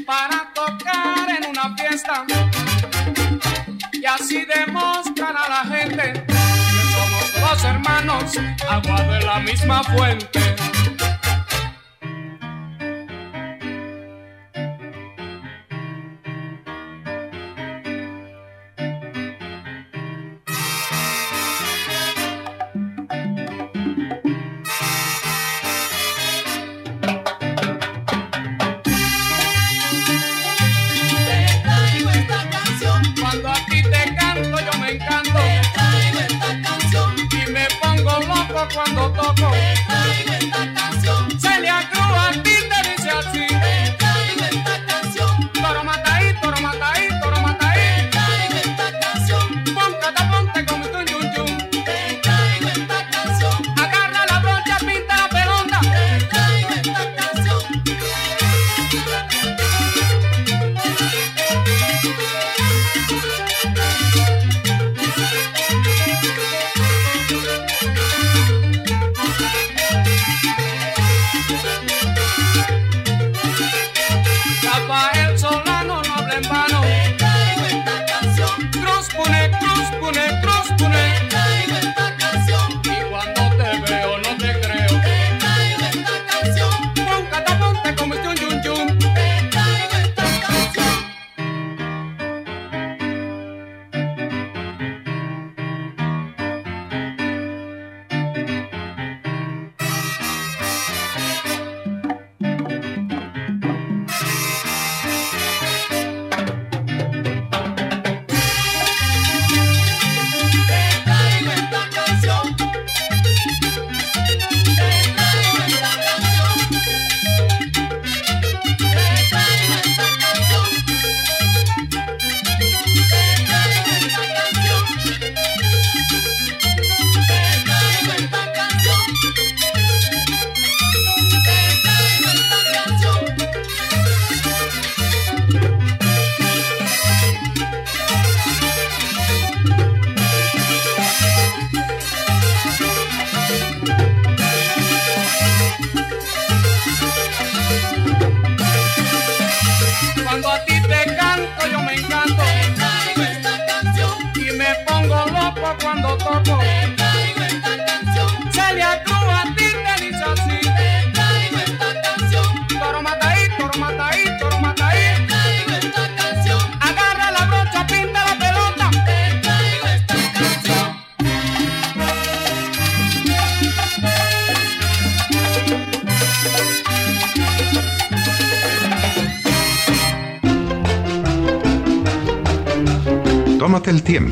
para 0.06 0.52
tocar 0.54 1.30
en 1.30 1.50
una 1.50 1.76
fiesta 1.76 2.26
y 3.94 4.06
así 4.06 4.46
demostrar 4.46 5.36
a 5.38 5.50
la 5.50 5.76
gente 5.76 6.21
agua 8.70 9.02
de 9.04 9.26
la 9.26 9.40
misma 9.40 9.84
fuente. 9.84 10.40
Cuando 38.74 39.10
toco. 39.12 39.61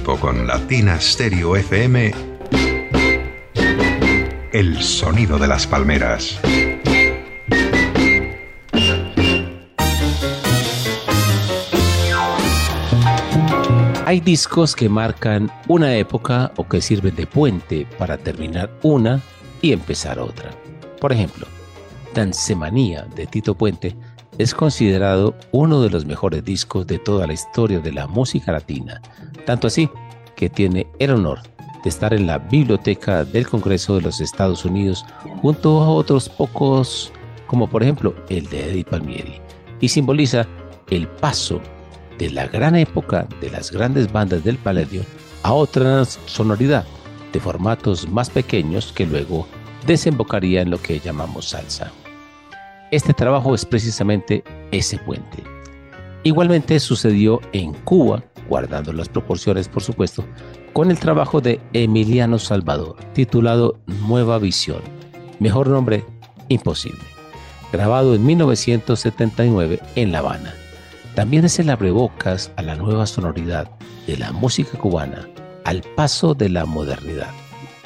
Con 0.04 0.48
Latina 0.48 1.00
Stereo 1.00 1.56
FM. 1.56 2.12
El 4.52 4.82
sonido 4.82 5.38
de 5.38 5.48
las 5.48 5.68
palmeras. 5.68 6.40
Hay 14.06 14.20
discos 14.22 14.76
que 14.76 14.90
marcan 14.90 15.52
una 15.68 15.96
época 15.96 16.52
o 16.56 16.68
que 16.68 16.82
sirven 16.82 17.16
de 17.16 17.28
puente 17.28 17.88
para 17.98 18.18
terminar 18.18 18.72
una 18.84 19.22
y 19.62 19.72
empezar 19.72 20.20
otra. 20.20 20.52
Por 21.00 21.12
ejemplo, 21.12 21.48
Dancemanía 22.14 23.04
de 23.16 23.28
Tito 23.28 23.56
Puente 23.56 23.96
es 24.40 24.54
considerado 24.54 25.36
uno 25.52 25.82
de 25.82 25.90
los 25.90 26.06
mejores 26.06 26.44
discos 26.46 26.88
de 26.88 26.98
toda 26.98 27.28
la 27.28 27.34
historia 27.34 27.80
de 27.80 27.92
la 27.92 28.08
música 28.08 28.54
latina, 28.54 29.02
tanto 29.50 29.66
así 29.66 29.90
que 30.36 30.48
tiene 30.48 30.86
el 31.00 31.10
honor 31.10 31.40
de 31.84 31.90
estar 31.90 32.14
en 32.14 32.28
la 32.28 32.38
Biblioteca 32.38 33.26
del 33.26 33.48
Congreso 33.48 33.96
de 33.96 34.02
los 34.02 34.22
Estados 34.22 34.64
Unidos 34.64 35.04
junto 35.42 35.82
a 35.82 35.90
otros 35.90 36.30
pocos, 36.30 37.12
como 37.48 37.68
por 37.68 37.82
ejemplo 37.82 38.14
el 38.30 38.46
de 38.46 38.70
Eddie 38.70 38.86
Palmieri, 38.86 39.42
y 39.82 39.90
simboliza 39.90 40.46
el 40.92 41.08
paso 41.08 41.60
de 42.20 42.30
la 42.30 42.46
gran 42.46 42.76
época 42.76 43.28
de 43.42 43.50
las 43.50 43.72
grandes 43.72 44.12
bandas 44.12 44.44
del 44.44 44.60
Palladium 44.60 45.04
a 45.42 45.52
otra 45.54 46.06
sonoridad 46.06 46.86
de 47.34 47.40
formatos 47.40 48.08
más 48.08 48.30
pequeños 48.30 48.94
que 48.94 49.08
luego 49.08 49.48
desembocaría 49.88 50.62
en 50.62 50.70
lo 50.70 50.80
que 50.80 51.00
llamamos 51.00 51.50
salsa. 51.50 51.92
Este 52.92 53.16
trabajo 53.16 53.56
es 53.56 53.66
precisamente 53.66 54.44
ese 54.70 55.00
puente. 55.00 55.44
Igualmente 56.24 56.80
sucedió 56.80 57.42
en 57.52 57.74
Cuba, 57.74 58.24
guardando 58.50 58.92
las 58.92 59.08
proporciones 59.08 59.68
por 59.70 59.84
supuesto, 59.84 60.26
con 60.74 60.92
el 60.92 61.00
trabajo 61.00 61.40
de 61.40 61.60
Emiliano 61.74 62.40
Salvador, 62.40 62.98
titulado 63.14 63.80
Nueva 64.08 64.40
Visión, 64.40 64.82
mejor 65.40 65.68
nombre 65.68 66.04
imposible, 66.50 67.04
grabado 67.72 68.16
en 68.16 68.26
1979 68.26 69.80
en 69.96 70.12
La 70.12 70.20
Habana. 70.20 70.54
También 71.16 71.46
es 71.46 71.60
el 71.60 71.70
abrebocas 71.70 72.52
a 72.56 72.62
la 72.62 72.76
nueva 72.76 73.06
sonoridad 73.06 73.70
de 74.08 74.18
la 74.18 74.32
música 74.32 74.78
cubana 74.78 75.28
al 75.66 75.82
paso 75.96 76.34
de 76.34 76.50
la 76.50 76.66
modernidad 76.66 77.30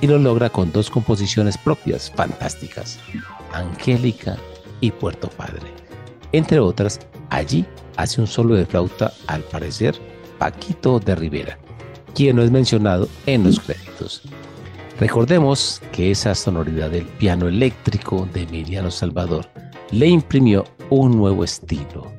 y 0.01 0.07
lo 0.07 0.17
logra 0.17 0.49
con 0.49 0.71
dos 0.71 0.89
composiciones 0.89 1.57
propias 1.57 2.11
fantásticas, 2.11 2.99
Angélica 3.53 4.37
y 4.81 4.91
Puerto 4.91 5.29
Padre. 5.29 5.71
Entre 6.31 6.59
otras, 6.59 6.99
allí 7.29 7.65
hace 7.97 8.21
un 8.21 8.27
solo 8.27 8.55
de 8.55 8.65
flauta, 8.65 9.13
al 9.27 9.41
parecer, 9.43 9.95
Paquito 10.37 10.99
de 10.99 11.15
Rivera, 11.15 11.57
quien 12.13 12.35
no 12.35 12.43
es 12.43 12.51
mencionado 12.51 13.07
en 13.25 13.43
los 13.43 13.59
créditos. 13.59 14.21
Recordemos 14.99 15.81
que 15.91 16.11
esa 16.11 16.35
sonoridad 16.35 16.91
del 16.91 17.05
piano 17.05 17.47
eléctrico 17.47 18.27
de 18.33 18.43
Emiliano 18.43 18.91
Salvador 18.91 19.47
le 19.91 20.07
imprimió 20.07 20.65
un 20.89 21.17
nuevo 21.17 21.43
estilo, 21.43 22.11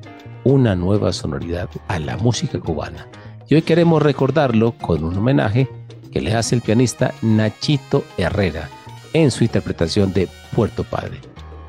una 0.43 0.75
nueva 0.75 1.13
sonoridad 1.13 1.69
a 1.87 1.99
la 1.99 2.17
música 2.17 2.59
cubana. 2.59 3.07
Y 3.47 3.55
hoy 3.55 3.61
queremos 3.61 4.01
recordarlo 4.01 4.73
con 4.73 5.03
un 5.03 5.17
homenaje 5.17 5.69
que 6.11 6.21
le 6.21 6.33
hace 6.33 6.55
el 6.55 6.61
pianista 6.61 7.13
Nachito 7.21 8.03
Herrera 8.17 8.69
en 9.13 9.31
su 9.31 9.43
interpretación 9.43 10.13
de 10.13 10.27
Puerto 10.55 10.83
Padre. 10.83 11.19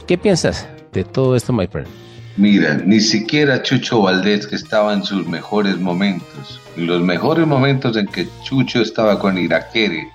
¿Qué 0.06 0.18
piensas 0.18 0.68
de 0.92 1.04
todo 1.04 1.37
esto, 1.37 1.52
my 1.52 1.66
friend? 1.66 2.05
Mira, 2.37 2.75
ni 2.85 3.01
siquiera 3.01 3.62
Chucho 3.62 4.03
Valdés, 4.03 4.46
que 4.46 4.57
estaba 4.57 4.92
en 4.92 5.03
sus 5.03 5.27
mejores 5.27 5.79
momentos, 5.79 6.61
en 6.77 6.87
los 6.87 7.01
mejores 7.01 7.46
momentos 7.46 7.96
en 7.96 8.07
que 8.07 8.29
Chucho 8.42 8.83
estaba 8.83 9.18
con 9.18 9.38
Iraquere, 9.38 10.07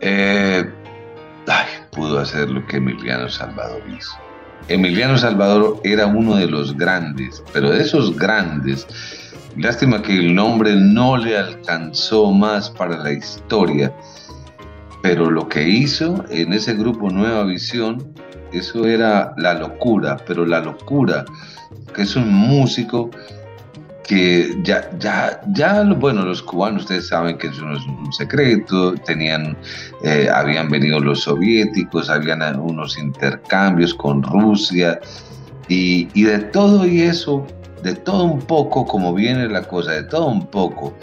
eh, 0.00 0.70
ay, 1.46 1.66
pudo 1.92 2.18
hacer 2.18 2.50
lo 2.50 2.66
que 2.66 2.76
Emiliano 2.76 3.30
Salvador 3.30 3.82
hizo. 3.96 4.12
Emiliano 4.68 5.16
Salvador 5.16 5.80
era 5.82 6.06
uno 6.06 6.36
de 6.36 6.46
los 6.46 6.76
grandes, 6.76 7.42
pero 7.54 7.70
de 7.70 7.80
esos 7.80 8.14
grandes, 8.14 8.86
lástima 9.56 10.02
que 10.02 10.12
el 10.12 10.34
nombre 10.34 10.76
no 10.76 11.16
le 11.16 11.38
alcanzó 11.38 12.30
más 12.32 12.68
para 12.68 12.98
la 12.98 13.12
historia, 13.12 13.94
pero 15.02 15.30
lo 15.30 15.48
que 15.48 15.68
hizo 15.68 16.24
en 16.30 16.52
ese 16.52 16.74
grupo 16.74 17.10
Nueva 17.10 17.44
Visión, 17.44 18.14
eso 18.52 18.86
era 18.86 19.34
la 19.36 19.54
locura, 19.54 20.16
pero 20.26 20.46
la 20.46 20.60
locura, 20.60 21.24
que 21.94 22.02
es 22.02 22.14
un 22.14 22.32
músico 22.32 23.10
que 24.04 24.58
ya, 24.62 24.90
ya, 24.98 25.40
ya, 25.52 25.82
bueno, 25.84 26.24
los 26.24 26.42
cubanos, 26.42 26.82
ustedes 26.82 27.08
saben 27.08 27.38
que 27.38 27.48
eso 27.48 27.64
no 27.64 27.76
es 27.76 27.84
un 27.86 28.12
secreto, 28.12 28.94
tenían, 28.94 29.56
eh, 30.04 30.28
habían 30.32 30.68
venido 30.68 31.00
los 31.00 31.22
soviéticos, 31.22 32.08
habían 32.08 32.42
unos 32.60 32.98
intercambios 32.98 33.94
con 33.94 34.22
Rusia, 34.22 35.00
y, 35.68 36.08
y 36.14 36.24
de 36.24 36.38
todo 36.38 36.86
y 36.86 37.02
eso, 37.02 37.46
de 37.82 37.94
todo 37.94 38.24
un 38.24 38.40
poco, 38.40 38.84
como 38.86 39.14
viene 39.14 39.48
la 39.48 39.62
cosa, 39.62 39.92
de 39.92 40.04
todo 40.04 40.26
un 40.26 40.46
poco, 40.46 40.94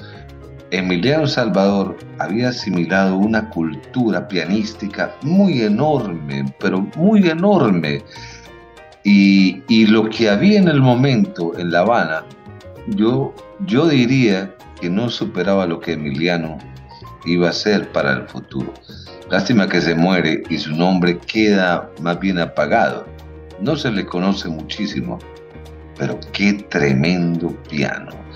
Emiliano 0.72 1.26
Salvador 1.26 1.98
había 2.20 2.50
asimilado 2.50 3.18
una 3.18 3.50
cultura 3.50 4.28
pianística 4.28 5.16
muy 5.24 5.64
enorme, 5.64 6.46
pero 6.60 6.82
muy 6.96 7.28
enorme. 7.28 8.04
Y, 9.04 9.88
lo 9.88 10.08
que 10.10 10.30
había 10.30 10.60
en 10.60 10.68
el 10.68 10.82
momento 10.82 11.58
en 11.58 11.72
La 11.72 11.80
Habana, 11.80 12.24
yo, 12.88 13.34
yo 13.66 13.88
diría 13.88 14.54
que 14.80 14.90
no 14.90 15.10
superaba 15.10 15.66
lo 15.66 15.80
que 15.80 15.94
Emiliano 15.94 16.60
iba 17.26 17.50
a 17.50 17.54
ser 17.54 17.92
para 17.92 18.14
el 18.14 18.28
futuro. 18.28 18.72
Lástima 19.32 19.68
que 19.68 19.82
se 19.82 19.96
muere 19.96 20.44
y 20.50 20.58
su 20.60 20.76
nombre 20.76 21.18
queda 21.18 21.90
más 22.02 22.20
bien 22.20 22.38
apagado. 22.38 23.08
No 23.60 23.76
se 23.76 23.92
le 23.92 24.06
conoce 24.06 24.48
muchísimo, 24.50 25.18
pero 25.98 26.20
qué 26.32 26.54
tremendo 26.70 27.50
piano 27.70 28.29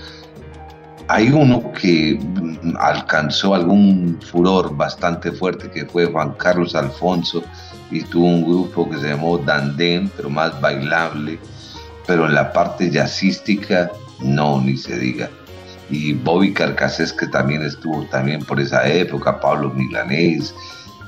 hay 1.08 1.30
uno 1.30 1.72
que 1.72 2.18
mm, 2.18 2.76
alcanzó 2.78 3.54
algún 3.54 4.18
furor 4.30 4.76
bastante 4.76 5.32
fuerte, 5.32 5.70
que 5.70 5.84
fue 5.86 6.06
Juan 6.06 6.32
Carlos 6.34 6.74
Alfonso, 6.74 7.42
y 7.90 8.02
tuvo 8.02 8.26
un 8.26 8.44
grupo 8.44 8.88
que 8.88 8.98
se 8.98 9.08
llamó 9.08 9.38
Dandén, 9.38 10.10
pero 10.16 10.30
más 10.30 10.58
bailable, 10.60 11.38
pero 12.06 12.26
en 12.26 12.34
la 12.34 12.52
parte 12.52 12.90
jazzística, 12.90 13.90
no, 14.20 14.60
ni 14.60 14.76
se 14.76 14.98
diga. 14.98 15.30
Y 15.90 16.14
Bobby 16.14 16.52
Carcassés, 16.52 17.12
que 17.12 17.26
también 17.26 17.62
estuvo 17.62 18.04
también 18.06 18.42
por 18.44 18.58
esa 18.58 18.86
época, 18.88 19.38
Pablo 19.40 19.70
Milanés, 19.70 20.54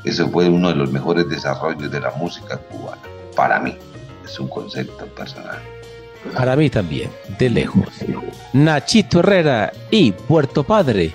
eso 0.05 0.29
fue 0.29 0.49
uno 0.49 0.69
de 0.69 0.77
los 0.77 0.93
mejores 0.93 1.29
desarrollos 1.29 1.91
de 1.91 2.01
la 2.01 2.11
música 2.13 2.59
cubana, 2.59 3.03
para 3.35 3.59
mí, 3.59 3.77
es 4.25 4.39
un 4.39 4.49
concepto 4.49 5.07
personal. 5.07 5.76
Para 6.35 6.57
mí 6.57 6.71
también, 6.71 7.11
de 7.39 7.51
lejos. 7.51 7.89
Nachito 8.53 9.21
Herrera 9.21 9.73
y 9.91 10.13
Puerto 10.13 10.65
Padre. 10.65 11.15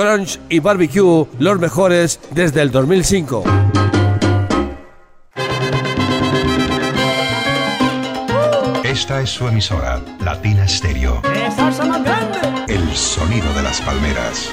Crunch 0.00 0.40
y 0.48 0.60
Barbecue, 0.60 1.26
los 1.38 1.60
mejores 1.60 2.20
desde 2.30 2.62
el 2.62 2.70
2005. 2.70 3.44
Esta 8.82 9.20
es 9.20 9.28
su 9.28 9.46
emisora, 9.46 10.00
Latina 10.24 10.66
Stereo. 10.66 11.20
¡Qué 11.20 11.50
salsa 11.50 11.84
más 11.84 12.02
grande! 12.02 12.38
El 12.68 12.96
sonido 12.96 13.52
de 13.52 13.62
las 13.62 13.82
palmeras. 13.82 14.50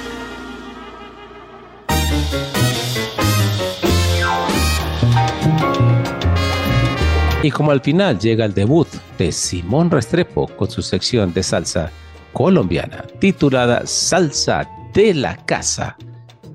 Y 7.42 7.52
como 7.52 7.72
al 7.72 7.80
final 7.80 8.20
llega 8.20 8.44
el 8.44 8.54
debut 8.54 8.90
de 9.18 9.32
Simón 9.32 9.90
Restrepo 9.90 10.48
con 10.58 10.70
su 10.70 10.82
sección 10.82 11.34
de 11.34 11.42
salsa 11.42 11.90
colombiana 12.34 13.06
titulada 13.20 13.84
Salsa 13.86 14.70
de 14.98 15.14
la 15.14 15.38
Casa. 15.46 15.96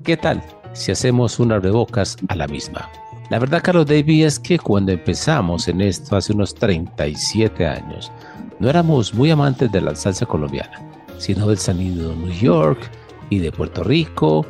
¿Qué 0.03 0.17
tal 0.17 0.43
si 0.73 0.91
hacemos 0.91 1.39
unas 1.39 1.63
rebocas 1.63 2.17
a 2.27 2.35
la 2.35 2.49
misma? 2.49 2.91
La 3.31 3.39
verdad, 3.39 3.63
Carlos 3.63 3.87
David, 3.87 4.27
es 4.27 4.41
que 4.41 4.59
cuando 4.59 4.91
empezamos 4.91 5.69
en 5.69 5.81
esto 5.81 6.17
hace 6.17 6.33
unos 6.33 6.53
37 6.53 7.65
años, 7.65 8.11
no 8.59 8.69
éramos 8.69 9.15
muy 9.15 9.31
amantes 9.31 9.71
de 9.71 9.81
la 9.81 9.95
salsa 9.95 10.27
colombiana, 10.27 10.73
sino 11.19 11.47
del 11.47 11.57
sonido 11.57 12.09
de 12.09 12.17
New 12.17 12.33
York 12.33 12.81
y 13.31 13.39
de 13.39 13.53
Puerto 13.53 13.85
Rico, 13.85 14.45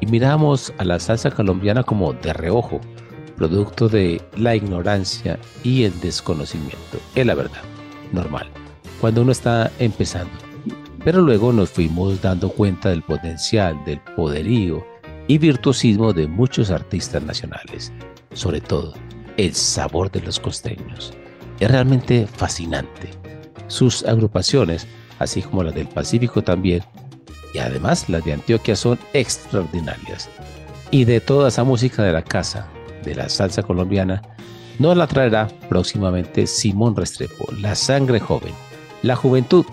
y 0.00 0.06
miramos 0.06 0.72
a 0.78 0.84
la 0.86 0.98
salsa 0.98 1.30
colombiana 1.30 1.82
como 1.82 2.14
de 2.14 2.32
reojo, 2.32 2.80
producto 3.36 3.90
de 3.90 4.22
la 4.38 4.56
ignorancia 4.56 5.38
y 5.62 5.84
el 5.84 6.00
desconocimiento. 6.00 6.98
Es 7.14 7.26
la 7.26 7.34
verdad, 7.34 7.60
normal, 8.10 8.48
cuando 9.02 9.20
uno 9.20 9.32
está 9.32 9.70
empezando. 9.80 10.53
Pero 11.04 11.20
luego 11.20 11.52
nos 11.52 11.70
fuimos 11.70 12.22
dando 12.22 12.48
cuenta 12.48 12.88
del 12.88 13.02
potencial, 13.02 13.78
del 13.84 14.00
poderío 14.16 14.84
y 15.28 15.36
virtuosismo 15.38 16.12
de 16.12 16.26
muchos 16.26 16.70
artistas 16.70 17.22
nacionales. 17.22 17.92
Sobre 18.32 18.60
todo, 18.60 18.94
el 19.36 19.54
sabor 19.54 20.10
de 20.10 20.22
los 20.22 20.40
costeños. 20.40 21.12
Es 21.60 21.70
realmente 21.70 22.26
fascinante. 22.26 23.10
Sus 23.68 24.04
agrupaciones, 24.04 24.86
así 25.18 25.42
como 25.42 25.62
las 25.62 25.74
del 25.74 25.88
Pacífico 25.88 26.42
también, 26.42 26.82
y 27.52 27.58
además 27.58 28.08
las 28.08 28.24
de 28.24 28.32
Antioquia 28.32 28.74
son 28.74 28.98
extraordinarias. 29.12 30.28
Y 30.90 31.04
de 31.04 31.20
toda 31.20 31.48
esa 31.48 31.64
música 31.64 32.02
de 32.02 32.12
la 32.12 32.22
casa, 32.22 32.66
de 33.04 33.14
la 33.14 33.28
salsa 33.28 33.62
colombiana, 33.62 34.22
nos 34.78 34.96
la 34.96 35.06
traerá 35.06 35.48
próximamente 35.68 36.46
Simón 36.46 36.96
Restrepo, 36.96 37.46
la 37.60 37.74
sangre 37.74 38.18
joven, 38.20 38.54
la 39.02 39.14
juventud 39.14 39.64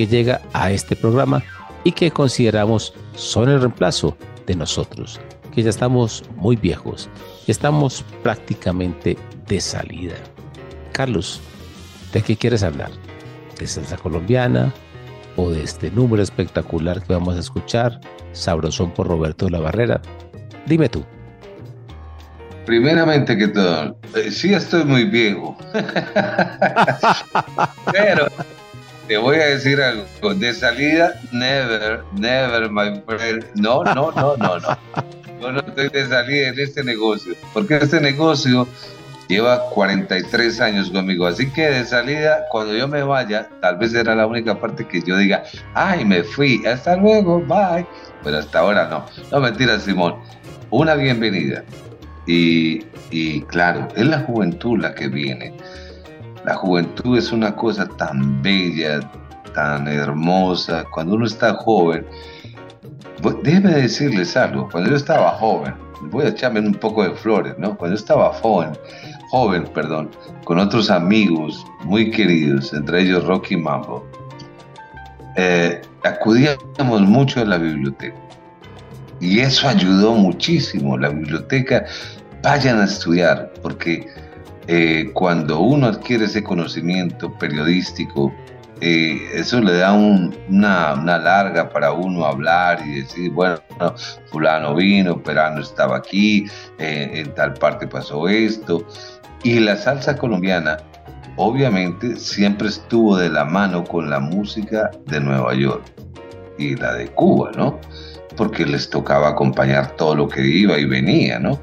que 0.00 0.06
llega 0.06 0.40
a 0.54 0.70
este 0.70 0.96
programa 0.96 1.42
y 1.84 1.92
que 1.92 2.10
consideramos 2.10 2.94
son 3.16 3.50
el 3.50 3.60
reemplazo 3.60 4.16
de 4.46 4.54
nosotros, 4.54 5.20
que 5.54 5.62
ya 5.62 5.68
estamos 5.68 6.24
muy 6.36 6.56
viejos, 6.56 7.10
estamos 7.46 8.02
prácticamente 8.22 9.18
de 9.46 9.60
salida. 9.60 10.14
Carlos, 10.92 11.42
¿de 12.14 12.22
qué 12.22 12.34
quieres 12.34 12.62
hablar? 12.62 12.90
¿De 13.58 13.66
salsa 13.66 13.98
colombiana 13.98 14.72
o 15.36 15.50
de 15.50 15.64
este 15.64 15.90
número 15.90 16.22
espectacular 16.22 17.02
que 17.02 17.12
vamos 17.12 17.36
a 17.36 17.40
escuchar, 17.40 18.00
Sabrosón 18.32 18.92
por 18.92 19.06
Roberto 19.06 19.44
de 19.44 19.50
la 19.50 19.60
Barrera? 19.60 20.00
Dime 20.64 20.88
tú. 20.88 21.04
Primeramente 22.64 23.36
que 23.36 23.48
todo, 23.48 23.98
eh, 24.16 24.30
sí 24.30 24.54
estoy 24.54 24.84
muy 24.84 25.04
viejo. 25.04 25.58
Pero 27.92 28.28
te 29.10 29.18
voy 29.18 29.38
a 29.38 29.46
decir 29.46 29.82
algo. 29.82 30.04
De 30.36 30.54
salida, 30.54 31.20
never, 31.32 32.04
never, 32.12 32.70
my 32.70 33.02
friend. 33.08 33.44
No, 33.56 33.82
no, 33.82 34.12
no, 34.12 34.36
no, 34.36 34.60
no. 34.60 34.78
Yo 35.40 35.50
no 35.50 35.58
estoy 35.58 35.88
de 35.88 36.06
salida 36.06 36.48
en 36.50 36.60
este 36.60 36.84
negocio. 36.84 37.34
Porque 37.52 37.78
este 37.78 38.00
negocio 38.00 38.68
lleva 39.26 39.68
43 39.70 40.60
años 40.60 40.90
conmigo. 40.92 41.26
Así 41.26 41.50
que 41.50 41.62
de 41.62 41.84
salida, 41.86 42.44
cuando 42.52 42.72
yo 42.72 42.86
me 42.86 43.02
vaya, 43.02 43.48
tal 43.60 43.78
vez 43.78 43.90
será 43.90 44.14
la 44.14 44.28
única 44.28 44.60
parte 44.60 44.86
que 44.86 45.02
yo 45.02 45.16
diga, 45.16 45.42
ay, 45.74 46.04
me 46.04 46.22
fui, 46.22 46.64
hasta 46.64 46.94
luego, 46.94 47.40
bye. 47.40 47.84
Pero 48.22 48.38
hasta 48.38 48.60
ahora 48.60 48.86
no. 48.88 49.06
No, 49.32 49.40
mentira, 49.40 49.80
Simón. 49.80 50.20
Una 50.70 50.94
bienvenida. 50.94 51.64
Y, 52.28 52.84
y 53.10 53.40
claro, 53.42 53.88
es 53.96 54.06
la 54.06 54.20
juventud 54.20 54.78
la 54.78 54.94
que 54.94 55.08
viene. 55.08 55.52
La 56.44 56.54
juventud 56.54 57.18
es 57.18 57.32
una 57.32 57.54
cosa 57.54 57.86
tan 57.86 58.42
bella, 58.42 59.00
tan 59.54 59.86
hermosa. 59.88 60.84
Cuando 60.92 61.16
uno 61.16 61.26
está 61.26 61.54
joven, 61.54 62.06
déjeme 63.42 63.72
decirles 63.72 64.36
algo. 64.36 64.68
Cuando 64.70 64.90
yo 64.90 64.96
estaba 64.96 65.32
joven, 65.32 65.74
voy 66.10 66.24
a 66.24 66.28
echarme 66.28 66.60
un 66.60 66.74
poco 66.74 67.02
de 67.02 67.10
flores, 67.10 67.58
¿no? 67.58 67.76
Cuando 67.76 67.96
yo 67.96 68.00
estaba 68.00 68.32
joven, 68.34 68.70
joven, 69.30 69.64
perdón, 69.74 70.10
con 70.44 70.58
otros 70.58 70.90
amigos 70.90 71.64
muy 71.84 72.10
queridos, 72.10 72.72
entre 72.72 73.02
ellos 73.02 73.24
Rocky 73.24 73.56
Mambo, 73.56 74.06
eh, 75.36 75.82
acudíamos 76.04 77.02
mucho 77.02 77.40
a 77.40 77.44
la 77.44 77.58
biblioteca. 77.58 78.16
Y 79.20 79.40
eso 79.40 79.68
ayudó 79.68 80.14
muchísimo. 80.14 80.96
La 80.96 81.10
biblioteca, 81.10 81.84
vayan 82.42 82.80
a 82.80 82.84
estudiar, 82.84 83.52
porque 83.62 84.08
eh, 84.66 85.10
cuando 85.14 85.60
uno 85.60 85.86
adquiere 85.88 86.26
ese 86.26 86.42
conocimiento 86.42 87.32
periodístico, 87.38 88.32
eh, 88.82 89.18
eso 89.34 89.60
le 89.60 89.76
da 89.76 89.92
un- 89.92 90.34
una, 90.48 90.94
una 90.94 91.18
larga 91.18 91.68
para 91.68 91.92
uno 91.92 92.24
hablar 92.24 92.80
y 92.86 93.00
decir, 93.02 93.30
bueno, 93.32 93.58
fulano 94.30 94.74
vino, 94.74 95.22
perano 95.22 95.60
estaba 95.60 95.96
aquí, 95.98 96.46
eh, 96.78 97.10
en 97.14 97.34
tal 97.34 97.54
parte 97.54 97.86
pasó 97.86 98.28
esto. 98.28 98.86
Y 99.42 99.58
la 99.60 99.76
salsa 99.76 100.16
colombiana, 100.16 100.78
obviamente, 101.36 102.16
siempre 102.16 102.68
estuvo 102.68 103.16
de 103.16 103.28
la 103.28 103.44
mano 103.44 103.84
con 103.84 104.08
la 104.10 104.20
música 104.20 104.90
de 105.06 105.20
Nueva 105.20 105.54
York 105.54 105.82
y 106.58 106.76
la 106.76 106.94
de 106.94 107.08
Cuba, 107.08 107.50
¿no? 107.56 107.78
Porque 108.36 108.64
les 108.64 108.88
tocaba 108.88 109.28
acompañar 109.30 109.96
todo 109.96 110.14
lo 110.14 110.28
que 110.28 110.46
iba 110.46 110.78
y 110.78 110.84
venía, 110.84 111.38
¿no? 111.38 111.58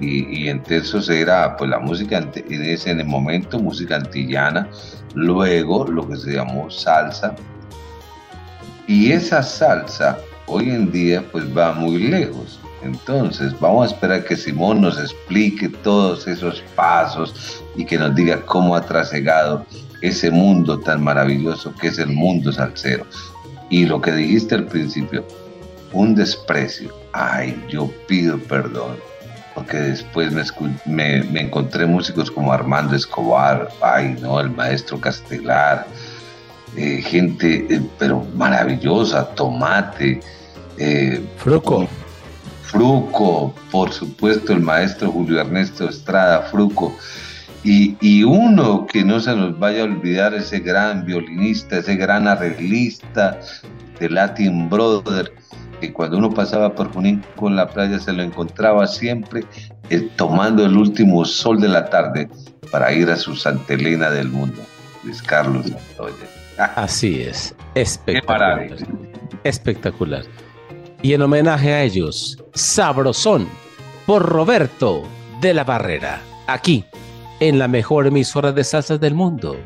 Y, 0.00 0.44
y 0.44 0.48
entonces 0.48 1.08
era 1.08 1.56
pues 1.56 1.68
la 1.70 1.78
música 1.78 2.18
en 2.18 2.30
en 2.44 3.00
el 3.00 3.06
momento 3.06 3.58
música 3.58 3.96
antillana 3.96 4.68
luego 5.14 5.86
lo 5.86 6.08
que 6.08 6.16
se 6.16 6.32
llamó 6.32 6.70
salsa. 6.70 7.34
Y 8.86 9.12
esa 9.12 9.42
salsa 9.42 10.18
hoy 10.46 10.70
en 10.70 10.90
día 10.90 11.24
pues 11.30 11.44
va 11.56 11.72
muy 11.72 11.98
lejos. 11.98 12.58
Entonces 12.82 13.58
vamos 13.60 13.90
a 13.90 13.94
esperar 13.94 14.24
que 14.24 14.36
Simón 14.36 14.80
nos 14.80 14.98
explique 14.98 15.68
todos 15.68 16.26
esos 16.26 16.62
pasos 16.74 17.62
y 17.76 17.84
que 17.84 17.98
nos 17.98 18.14
diga 18.14 18.40
cómo 18.46 18.74
ha 18.74 18.80
trasegado 18.80 19.66
ese 20.00 20.30
mundo 20.30 20.78
tan 20.80 21.04
maravilloso 21.04 21.74
que 21.74 21.88
es 21.88 21.98
el 21.98 22.08
mundo 22.08 22.52
salsero. 22.52 23.04
Y 23.68 23.84
lo 23.84 24.00
que 24.00 24.12
dijiste 24.12 24.54
al 24.54 24.66
principio 24.66 25.26
un 25.92 26.14
desprecio. 26.14 26.92
Ay 27.12 27.62
yo 27.68 27.90
pido 28.06 28.38
perdón 28.38 29.09
porque 29.54 29.76
después 29.78 30.32
me, 30.32 30.42
escu- 30.42 30.80
me, 30.86 31.22
me 31.24 31.42
encontré 31.42 31.86
músicos 31.86 32.30
como 32.30 32.52
Armando 32.52 32.94
Escobar, 32.96 33.68
ay, 33.82 34.16
no, 34.20 34.40
el 34.40 34.50
maestro 34.50 35.00
Castelar, 35.00 35.86
eh, 36.76 37.02
gente, 37.02 37.66
eh, 37.68 37.80
pero 37.98 38.24
maravillosa, 38.34 39.26
Tomate, 39.34 40.20
eh, 40.78 41.24
Fruco. 41.36 41.88
Fruco, 42.62 43.52
por 43.72 43.92
supuesto, 43.92 44.52
el 44.52 44.60
maestro 44.60 45.10
Julio 45.10 45.40
Ernesto 45.40 45.88
Estrada, 45.88 46.42
Fruco. 46.42 46.96
Y, 47.64 47.96
y 48.00 48.22
uno 48.22 48.86
que 48.86 49.04
no 49.04 49.18
se 49.20 49.34
nos 49.34 49.58
vaya 49.58 49.80
a 49.82 49.84
olvidar, 49.84 50.32
ese 50.34 50.60
gran 50.60 51.04
violinista, 51.04 51.78
ese 51.78 51.96
gran 51.96 52.28
arreglista 52.28 53.38
de 53.98 54.08
Latin 54.08 54.70
Brother, 54.70 55.34
que 55.80 55.92
cuando 55.92 56.18
uno 56.18 56.30
pasaba 56.30 56.74
por 56.74 56.92
Junín 56.92 57.24
con 57.36 57.56
la 57.56 57.68
playa 57.68 57.98
se 57.98 58.12
lo 58.12 58.22
encontraba 58.22 58.86
siempre 58.86 59.44
eh, 59.88 60.08
tomando 60.16 60.64
el 60.64 60.76
último 60.76 61.24
sol 61.24 61.60
de 61.60 61.68
la 61.68 61.88
tarde 61.90 62.28
para 62.70 62.92
ir 62.92 63.10
a 63.10 63.16
su 63.16 63.34
Santa 63.34 63.74
Elena 63.74 64.10
del 64.10 64.28
mundo, 64.28 64.62
Luis 65.02 65.22
Carlos 65.22 65.70
Montoya. 65.70 66.26
Así 66.76 67.22
es. 67.22 67.54
Espectacular. 67.74 68.68
Espectacular. 69.44 70.24
Y 71.02 71.14
en 71.14 71.22
homenaje 71.22 71.72
a 71.72 71.82
ellos, 71.82 72.38
Sabrosón 72.52 73.48
por 74.06 74.22
Roberto 74.22 75.02
de 75.40 75.54
la 75.54 75.64
Barrera. 75.64 76.20
Aquí, 76.46 76.84
en 77.40 77.58
la 77.58 77.68
mejor 77.68 78.06
emisora 78.06 78.52
de 78.52 78.64
salsas 78.64 79.00
del 79.00 79.14
mundo. 79.14 79.56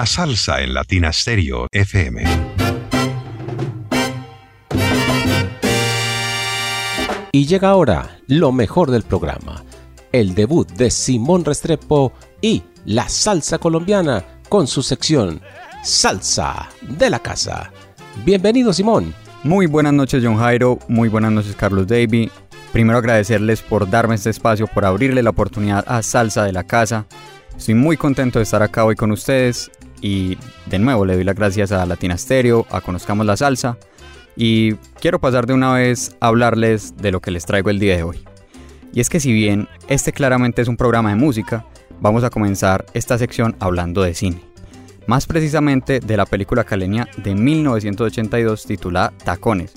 La 0.00 0.06
salsa 0.06 0.62
en 0.62 0.72
Latina 0.72 1.12
Stereo 1.12 1.66
FM. 1.70 2.24
Y 7.32 7.44
llega 7.44 7.68
ahora 7.68 8.18
lo 8.26 8.50
mejor 8.50 8.90
del 8.90 9.02
programa, 9.02 9.62
el 10.10 10.34
debut 10.34 10.66
de 10.70 10.90
Simón 10.90 11.44
Restrepo 11.44 12.14
y 12.40 12.62
la 12.86 13.10
salsa 13.10 13.58
colombiana 13.58 14.24
con 14.48 14.66
su 14.66 14.82
sección 14.82 15.42
Salsa 15.84 16.70
de 16.80 17.10
la 17.10 17.18
Casa. 17.18 17.70
Bienvenido 18.24 18.72
Simón. 18.72 19.14
Muy 19.44 19.66
buenas 19.66 19.92
noches 19.92 20.24
John 20.24 20.38
Jairo, 20.38 20.78
muy 20.88 21.10
buenas 21.10 21.32
noches 21.32 21.54
Carlos 21.56 21.86
Davy. 21.86 22.30
Primero 22.72 23.00
agradecerles 23.00 23.60
por 23.60 23.90
darme 23.90 24.14
este 24.14 24.30
espacio, 24.30 24.66
por 24.66 24.86
abrirle 24.86 25.22
la 25.22 25.28
oportunidad 25.28 25.84
a 25.86 26.02
Salsa 26.02 26.44
de 26.44 26.54
la 26.54 26.64
Casa. 26.64 27.04
Estoy 27.54 27.74
muy 27.74 27.98
contento 27.98 28.38
de 28.38 28.44
estar 28.44 28.62
acá 28.62 28.86
hoy 28.86 28.96
con 28.96 29.10
ustedes 29.10 29.70
y 30.00 30.38
de 30.66 30.78
nuevo 30.78 31.04
le 31.04 31.14
doy 31.14 31.24
las 31.24 31.34
gracias 31.34 31.72
a 31.72 31.84
Latina 31.86 32.16
Stereo, 32.16 32.66
a 32.70 32.80
Conozcamos 32.80 33.26
la 33.26 33.36
Salsa 33.36 33.78
y 34.36 34.74
quiero 35.00 35.20
pasar 35.20 35.46
de 35.46 35.54
una 35.54 35.74
vez 35.74 36.16
a 36.20 36.28
hablarles 36.28 36.96
de 36.96 37.12
lo 37.12 37.20
que 37.20 37.30
les 37.30 37.44
traigo 37.44 37.70
el 37.70 37.78
día 37.78 37.96
de 37.96 38.02
hoy. 38.02 38.24
Y 38.92 39.00
es 39.00 39.08
que 39.08 39.20
si 39.20 39.32
bien 39.32 39.68
este 39.88 40.12
claramente 40.12 40.62
es 40.62 40.68
un 40.68 40.76
programa 40.76 41.10
de 41.10 41.16
música, 41.16 41.66
vamos 42.00 42.24
a 42.24 42.30
comenzar 42.30 42.86
esta 42.94 43.18
sección 43.18 43.56
hablando 43.60 44.02
de 44.02 44.14
cine. 44.14 44.42
Más 45.06 45.26
precisamente 45.26 46.00
de 46.00 46.16
la 46.16 46.26
película 46.26 46.64
caleña 46.64 47.08
de 47.16 47.34
1982 47.34 48.64
titulada 48.64 49.12
Tacones, 49.24 49.72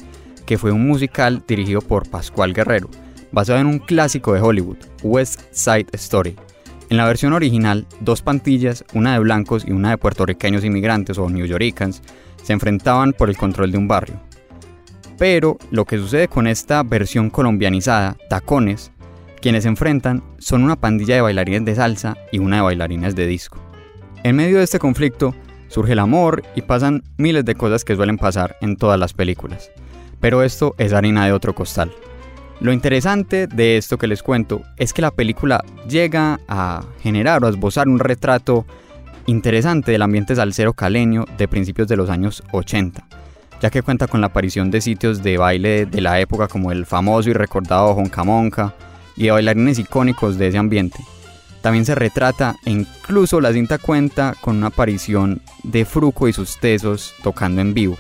que 0.46 0.58
fue 0.58 0.72
un 0.72 0.88
musical 0.88 1.44
dirigido 1.48 1.82
por 1.82 2.10
Pascual 2.10 2.54
Guerrero, 2.54 2.90
basado 3.32 3.60
en 3.60 3.68
un 3.68 3.80
clásico 3.80 4.34
de 4.34 4.42
Hollywood, 4.42 4.78
West 5.02 5.42
Side 5.52 5.88
Story. 5.94 6.36
En 6.90 6.98
la 6.98 7.06
versión 7.06 7.34
original, 7.34 7.88
dos 8.02 8.22
pantillas, 8.22 8.84
una 8.94 9.14
de 9.14 9.20
blancos 9.20 9.66
y 9.66 9.72
una 9.72 9.92
de 9.92 9.98
puertorriqueños 9.98 10.64
inmigrantes 10.64 11.18
o 11.18 11.30
New 11.30 11.46
Yorkers, 11.46 12.02
se 12.44 12.54
enfrentaban 12.54 13.14
por 13.14 13.30
el 13.30 13.38
control 13.38 13.72
de 13.72 13.78
un 13.78 13.88
barrio. 13.88 14.20
Pero 15.18 15.58
lo 15.72 15.86
que 15.86 15.98
sucede 15.98 16.28
con 16.28 16.48
esta 16.48 16.84
versión 16.84 17.30
colombianizada, 17.30 18.18
Tacones, 18.30 18.92
quienes 19.42 19.64
se 19.64 19.70
enfrentan 19.70 20.24
son 20.40 20.64
una 20.64 20.76
pandilla 20.76 21.16
de 21.16 21.22
bailarines 21.22 21.66
de 21.66 21.76
salsa 21.76 22.18
y 22.32 22.40
una 22.40 22.58
de 22.58 22.62
bailarines 22.64 23.16
de 23.16 23.28
disco. 23.28 23.60
En 24.24 24.36
medio 24.36 24.58
de 24.58 24.64
este 24.64 24.80
conflicto 24.80 25.36
surge 25.68 25.94
el 25.94 26.00
amor 26.00 26.44
y 26.56 26.62
pasan 26.62 27.04
miles 27.18 27.44
de 27.46 27.56
cosas 27.56 27.84
que 27.84 27.96
suelen 27.96 28.18
pasar 28.18 28.56
en 28.62 28.78
todas 28.78 29.00
las 29.00 29.14
películas. 29.14 29.72
Pero 30.20 30.44
esto 30.44 30.76
es 30.78 30.94
harina 30.94 31.26
de 31.26 31.34
otro 31.34 31.54
costal. 31.54 31.92
Lo 32.60 32.72
interesante 32.72 33.48
de 33.48 33.78
esto 33.78 33.98
que 33.98 34.08
les 34.08 34.24
cuento 34.24 34.62
es 34.78 34.94
que 34.94 35.02
la 35.02 35.12
película 35.12 35.64
llega 35.88 36.40
a 36.48 36.84
generar 37.02 37.44
o 37.44 37.48
a 37.48 37.50
esbozar 37.50 37.88
un 37.88 38.00
retrato 38.00 38.66
interesante 39.26 39.92
del 39.92 40.02
ambiente 40.02 40.36
salsero 40.36 40.74
caleño 40.74 41.26
de 41.38 41.48
principios 41.48 41.88
de 41.88 41.98
los 41.98 42.10
años 42.10 42.44
80, 42.52 43.06
ya 43.62 43.70
que 43.70 43.82
cuenta 43.82 44.08
con 44.08 44.22
la 44.22 44.28
aparición 44.28 44.72
de 44.72 44.82
sitios 44.82 45.24
de 45.24 45.38
baile 45.38 45.86
de 45.86 46.02
la 46.02 46.20
época 46.20 46.48
como 46.48 46.72
el 46.72 46.86
famoso 46.86 47.30
y 47.30 47.34
recordado 47.34 47.96
Monca 48.26 48.76
y 49.16 49.26
de 49.26 49.32
bailarines 49.32 49.80
icónicos 49.80 50.38
de 50.38 50.48
ese 50.48 50.58
ambiente. 50.58 51.00
También 51.62 51.86
se 51.86 51.96
retrata 51.96 52.58
e 52.66 52.72
incluso 52.72 53.40
la 53.40 53.54
cinta 53.54 53.78
cuenta 53.78 54.36
con 54.42 54.58
una 54.58 54.68
aparición 54.68 55.42
de 55.64 55.86
Fruco 55.86 56.28
y 56.28 56.34
sus 56.34 56.60
tesos 56.60 57.14
tocando 57.24 57.62
en 57.62 57.74
vivo. 57.74 57.98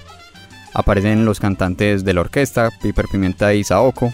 Aparecen 0.73 1.23
los 1.23 1.39
cantantes 1.39 2.03
de 2.03 2.13
la 2.13 2.21
orquesta, 2.21 2.69
Piper 2.81 3.07
Pimenta 3.07 3.53
y 3.53 3.63
Saoko, 3.63 4.11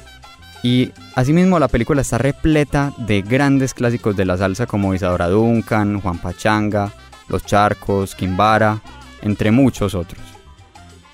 y 0.61 0.91
asimismo 1.15 1.59
la 1.59 1.67
película 1.67 2.01
está 2.01 2.17
repleta 2.17 2.93
de 2.97 3.21
grandes 3.21 3.73
clásicos 3.73 4.15
de 4.15 4.25
la 4.25 4.37
salsa 4.37 4.65
como 4.65 4.93
Isadora 4.93 5.29
Duncan, 5.29 6.01
Juan 6.01 6.17
Pachanga, 6.17 6.91
Los 7.29 7.45
Charcos, 7.45 8.15
Kimbara, 8.15 8.81
entre 9.21 9.51
muchos 9.51 9.95
otros. 9.95 10.21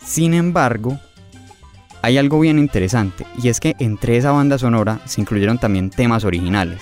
Sin 0.04 0.34
embargo, 0.34 1.00
hay 2.02 2.18
algo 2.18 2.40
bien 2.40 2.60
interesante 2.60 3.26
y 3.42 3.50
es 3.50 3.60
que 3.60 3.76
entre 3.80 4.18
esa 4.18 4.32
banda 4.32 4.58
sonora 4.58 5.00
se 5.06 5.22
incluyeron 5.22 5.58
también 5.58 5.90
temas 5.90 6.24
originales. 6.24 6.82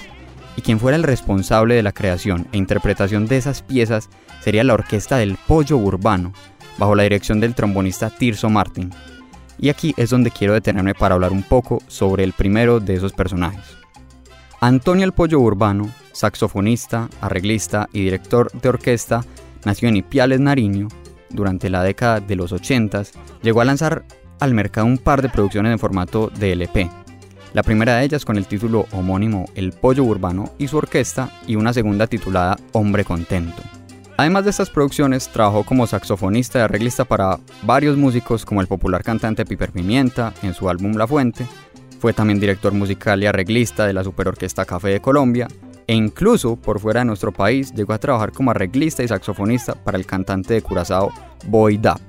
Y 0.55 0.61
quien 0.61 0.79
fuera 0.79 0.97
el 0.97 1.03
responsable 1.03 1.75
de 1.75 1.83
la 1.83 1.93
creación 1.93 2.47
e 2.51 2.57
interpretación 2.57 3.25
de 3.25 3.37
esas 3.37 3.61
piezas 3.61 4.09
sería 4.41 4.63
la 4.63 4.75
Orquesta 4.75 5.17
del 5.17 5.37
Pollo 5.47 5.77
Urbano, 5.77 6.31
bajo 6.77 6.95
la 6.95 7.03
dirección 7.03 7.39
del 7.39 7.55
trombonista 7.55 8.09
Tirso 8.09 8.49
Martin, 8.49 8.91
y 9.63 9.69
aquí 9.69 9.93
es 9.95 10.09
donde 10.09 10.29
quiero 10.29 10.53
detenerme 10.53 10.93
para 10.93 11.15
hablar 11.15 11.31
un 11.31 11.41
poco 11.41 11.81
sobre 11.87 12.25
el 12.25 12.33
primero 12.33 12.81
de 12.81 12.95
esos 12.95 13.13
personajes. 13.13 13.77
Antonio 14.59 15.05
el 15.05 15.13
Pollo 15.13 15.39
Urbano, 15.39 15.89
saxofonista, 16.11 17.09
arreglista 17.21 17.87
y 17.93 18.01
director 18.01 18.51
de 18.51 18.67
orquesta, 18.67 19.23
nació 19.63 19.87
en 19.87 19.95
Ipiales, 19.95 20.41
Nariño. 20.41 20.89
Durante 21.29 21.69
la 21.69 21.81
década 21.81 22.19
de 22.19 22.35
los 22.35 22.51
80 22.51 23.03
llegó 23.41 23.61
a 23.61 23.65
lanzar 23.65 24.03
al 24.41 24.53
mercado 24.53 24.85
un 24.85 24.97
par 24.97 25.21
de 25.21 25.29
producciones 25.29 25.71
en 25.71 25.79
formato 25.79 26.29
de 26.37 26.51
LP. 26.51 26.89
La 27.53 27.63
primera 27.63 27.95
de 27.95 28.03
ellas 28.03 28.25
con 28.25 28.35
el 28.35 28.47
título 28.47 28.87
homónimo 28.91 29.45
El 29.55 29.71
Pollo 29.71 30.03
Urbano 30.03 30.51
y 30.57 30.67
su 30.67 30.75
orquesta 30.75 31.39
y 31.47 31.55
una 31.55 31.71
segunda 31.71 32.07
titulada 32.07 32.57
Hombre 32.73 33.05
Contento. 33.05 33.63
Además 34.15 34.43
de 34.43 34.51
estas 34.51 34.69
producciones, 34.69 35.27
trabajó 35.29 35.63
como 35.63 35.87
saxofonista 35.87 36.59
y 36.59 36.61
arreglista 36.61 37.03
para 37.03 37.39
varios 37.63 37.97
músicos 37.97 38.45
como 38.45 38.61
el 38.61 38.67
popular 38.67 39.03
cantante 39.03 39.45
Piper 39.45 39.71
Pimienta 39.71 40.33
en 40.43 40.53
su 40.53 40.69
álbum 40.69 40.93
La 40.93 41.07
Fuente, 41.07 41.47
fue 41.99 42.13
también 42.13 42.39
director 42.39 42.73
musical 42.73 43.23
y 43.23 43.25
arreglista 43.25 43.87
de 43.87 43.93
la 43.93 44.03
Superorquesta 44.03 44.65
Café 44.65 44.89
de 44.89 45.01
Colombia, 45.01 45.47
e 45.87 45.95
incluso 45.95 46.57
por 46.57 46.79
fuera 46.79 46.99
de 46.99 47.05
nuestro 47.05 47.31
país 47.31 47.73
llegó 47.73 47.93
a 47.93 47.97
trabajar 47.97 48.31
como 48.31 48.51
arreglista 48.51 49.03
y 49.03 49.07
saxofonista 49.07 49.73
para 49.73 49.97
el 49.97 50.05
cantante 50.05 50.53
de 50.53 50.61
Curazao 50.61 51.11
Boy 51.47 51.77
Dap. 51.77 51.99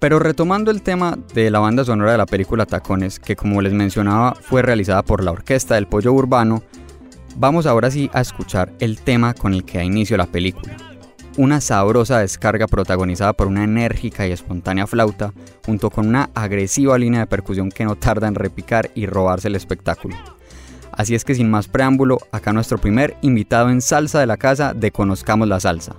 Pero 0.00 0.18
retomando 0.18 0.70
el 0.70 0.82
tema 0.82 1.16
de 1.32 1.50
la 1.50 1.60
banda 1.60 1.84
sonora 1.84 2.12
de 2.12 2.18
la 2.18 2.26
película 2.26 2.66
Tacones, 2.66 3.20
que 3.20 3.36
como 3.36 3.62
les 3.62 3.72
mencionaba 3.72 4.34
fue 4.34 4.62
realizada 4.62 5.02
por 5.02 5.22
la 5.22 5.30
Orquesta 5.30 5.76
del 5.76 5.86
Pollo 5.86 6.12
Urbano, 6.12 6.62
vamos 7.36 7.66
ahora 7.66 7.90
sí 7.90 8.10
a 8.12 8.20
escuchar 8.20 8.72
el 8.80 8.98
tema 8.98 9.32
con 9.32 9.54
el 9.54 9.64
que 9.64 9.78
da 9.78 9.84
inicio 9.84 10.16
la 10.16 10.26
película 10.26 10.76
una 11.36 11.60
sabrosa 11.60 12.18
descarga 12.18 12.66
protagonizada 12.66 13.32
por 13.32 13.46
una 13.46 13.64
enérgica 13.64 14.26
y 14.26 14.32
espontánea 14.32 14.86
flauta, 14.86 15.32
junto 15.64 15.90
con 15.90 16.08
una 16.08 16.30
agresiva 16.34 16.98
línea 16.98 17.20
de 17.20 17.26
percusión 17.26 17.70
que 17.70 17.84
no 17.84 17.96
tarda 17.96 18.28
en 18.28 18.34
repicar 18.34 18.90
y 18.94 19.06
robarse 19.06 19.48
el 19.48 19.54
espectáculo. 19.54 20.16
Así 20.92 21.14
es 21.14 21.24
que 21.24 21.34
sin 21.34 21.50
más 21.50 21.68
preámbulo, 21.68 22.18
acá 22.32 22.52
nuestro 22.52 22.78
primer 22.78 23.16
invitado 23.20 23.68
en 23.68 23.82
salsa 23.82 24.18
de 24.18 24.26
la 24.26 24.38
casa 24.38 24.72
de 24.72 24.90
Conozcamos 24.90 25.46
la 25.46 25.60
Salsa, 25.60 25.96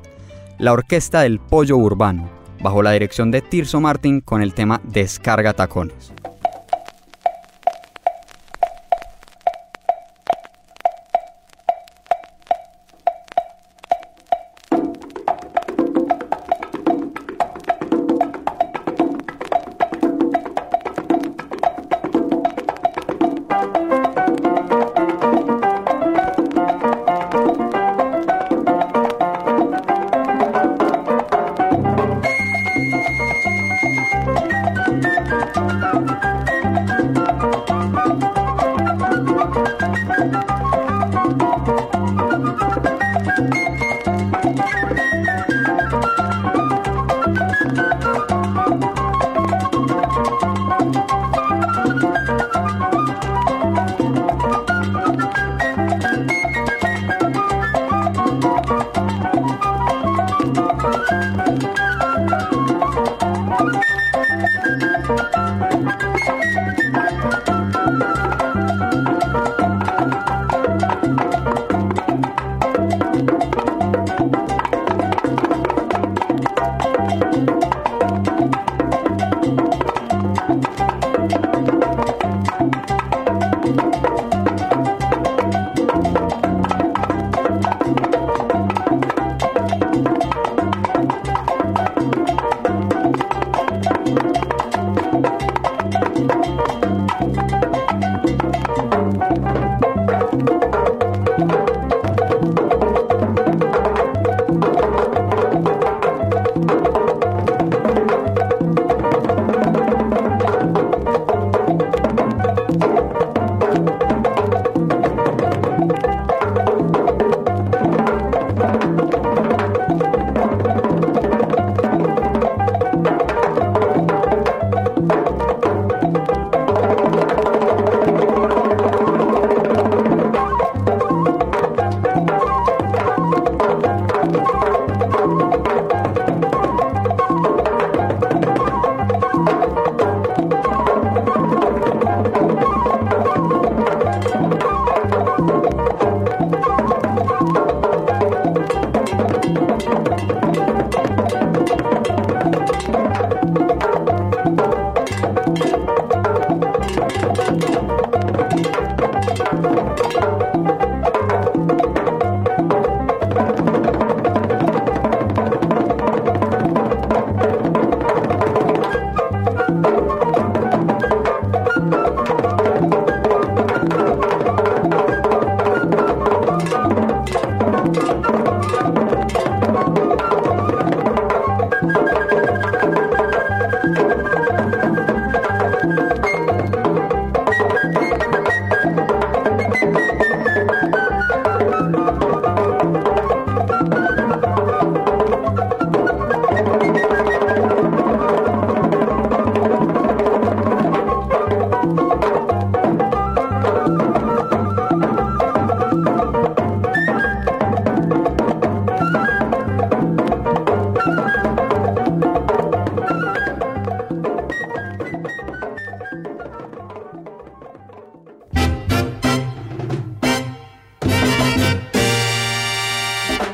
la 0.58 0.74
Orquesta 0.74 1.22
del 1.22 1.40
Pollo 1.40 1.78
Urbano, 1.78 2.30
bajo 2.62 2.82
la 2.82 2.92
dirección 2.92 3.30
de 3.30 3.42
Tirso 3.42 3.80
Martin 3.80 4.22
con 4.22 4.42
el 4.42 4.56
tema 4.56 4.82
Descarga 4.84 5.54
Tacones. 5.54 6.14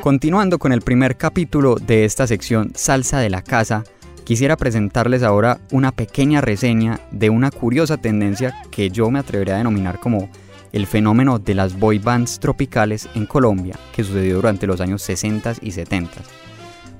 Continuando 0.03 0.59
con 0.59 0.73
el 0.73 0.81
primer 0.81 1.15
capítulo 1.15 1.75
de 1.75 2.03
esta 2.03 2.27
sección 2.27 2.73
Salsa 2.75 3.19
de 3.19 3.29
la 3.29 3.41
Casa, 3.41 3.85
quisiera 4.25 4.57
presentarles 4.57 5.23
ahora 5.23 5.61
una 5.71 5.93
pequeña 5.93 6.41
reseña 6.41 6.99
de 7.11 7.29
una 7.29 7.51
curiosa 7.51 7.95
tendencia 7.95 8.53
que 8.69 8.89
yo 8.89 9.09
me 9.09 9.19
atrevería 9.19 9.53
a 9.53 9.59
denominar 9.59 10.01
como 10.01 10.29
el 10.73 10.87
fenómeno 10.87 11.39
de 11.39 11.55
las 11.55 11.79
boy 11.79 11.99
bands 11.99 12.41
tropicales 12.41 13.07
en 13.15 13.25
Colombia, 13.25 13.79
que 13.95 14.03
sucedió 14.03 14.35
durante 14.35 14.67
los 14.67 14.81
años 14.81 15.01
60 15.03 15.53
y 15.61 15.71
70. 15.71 16.11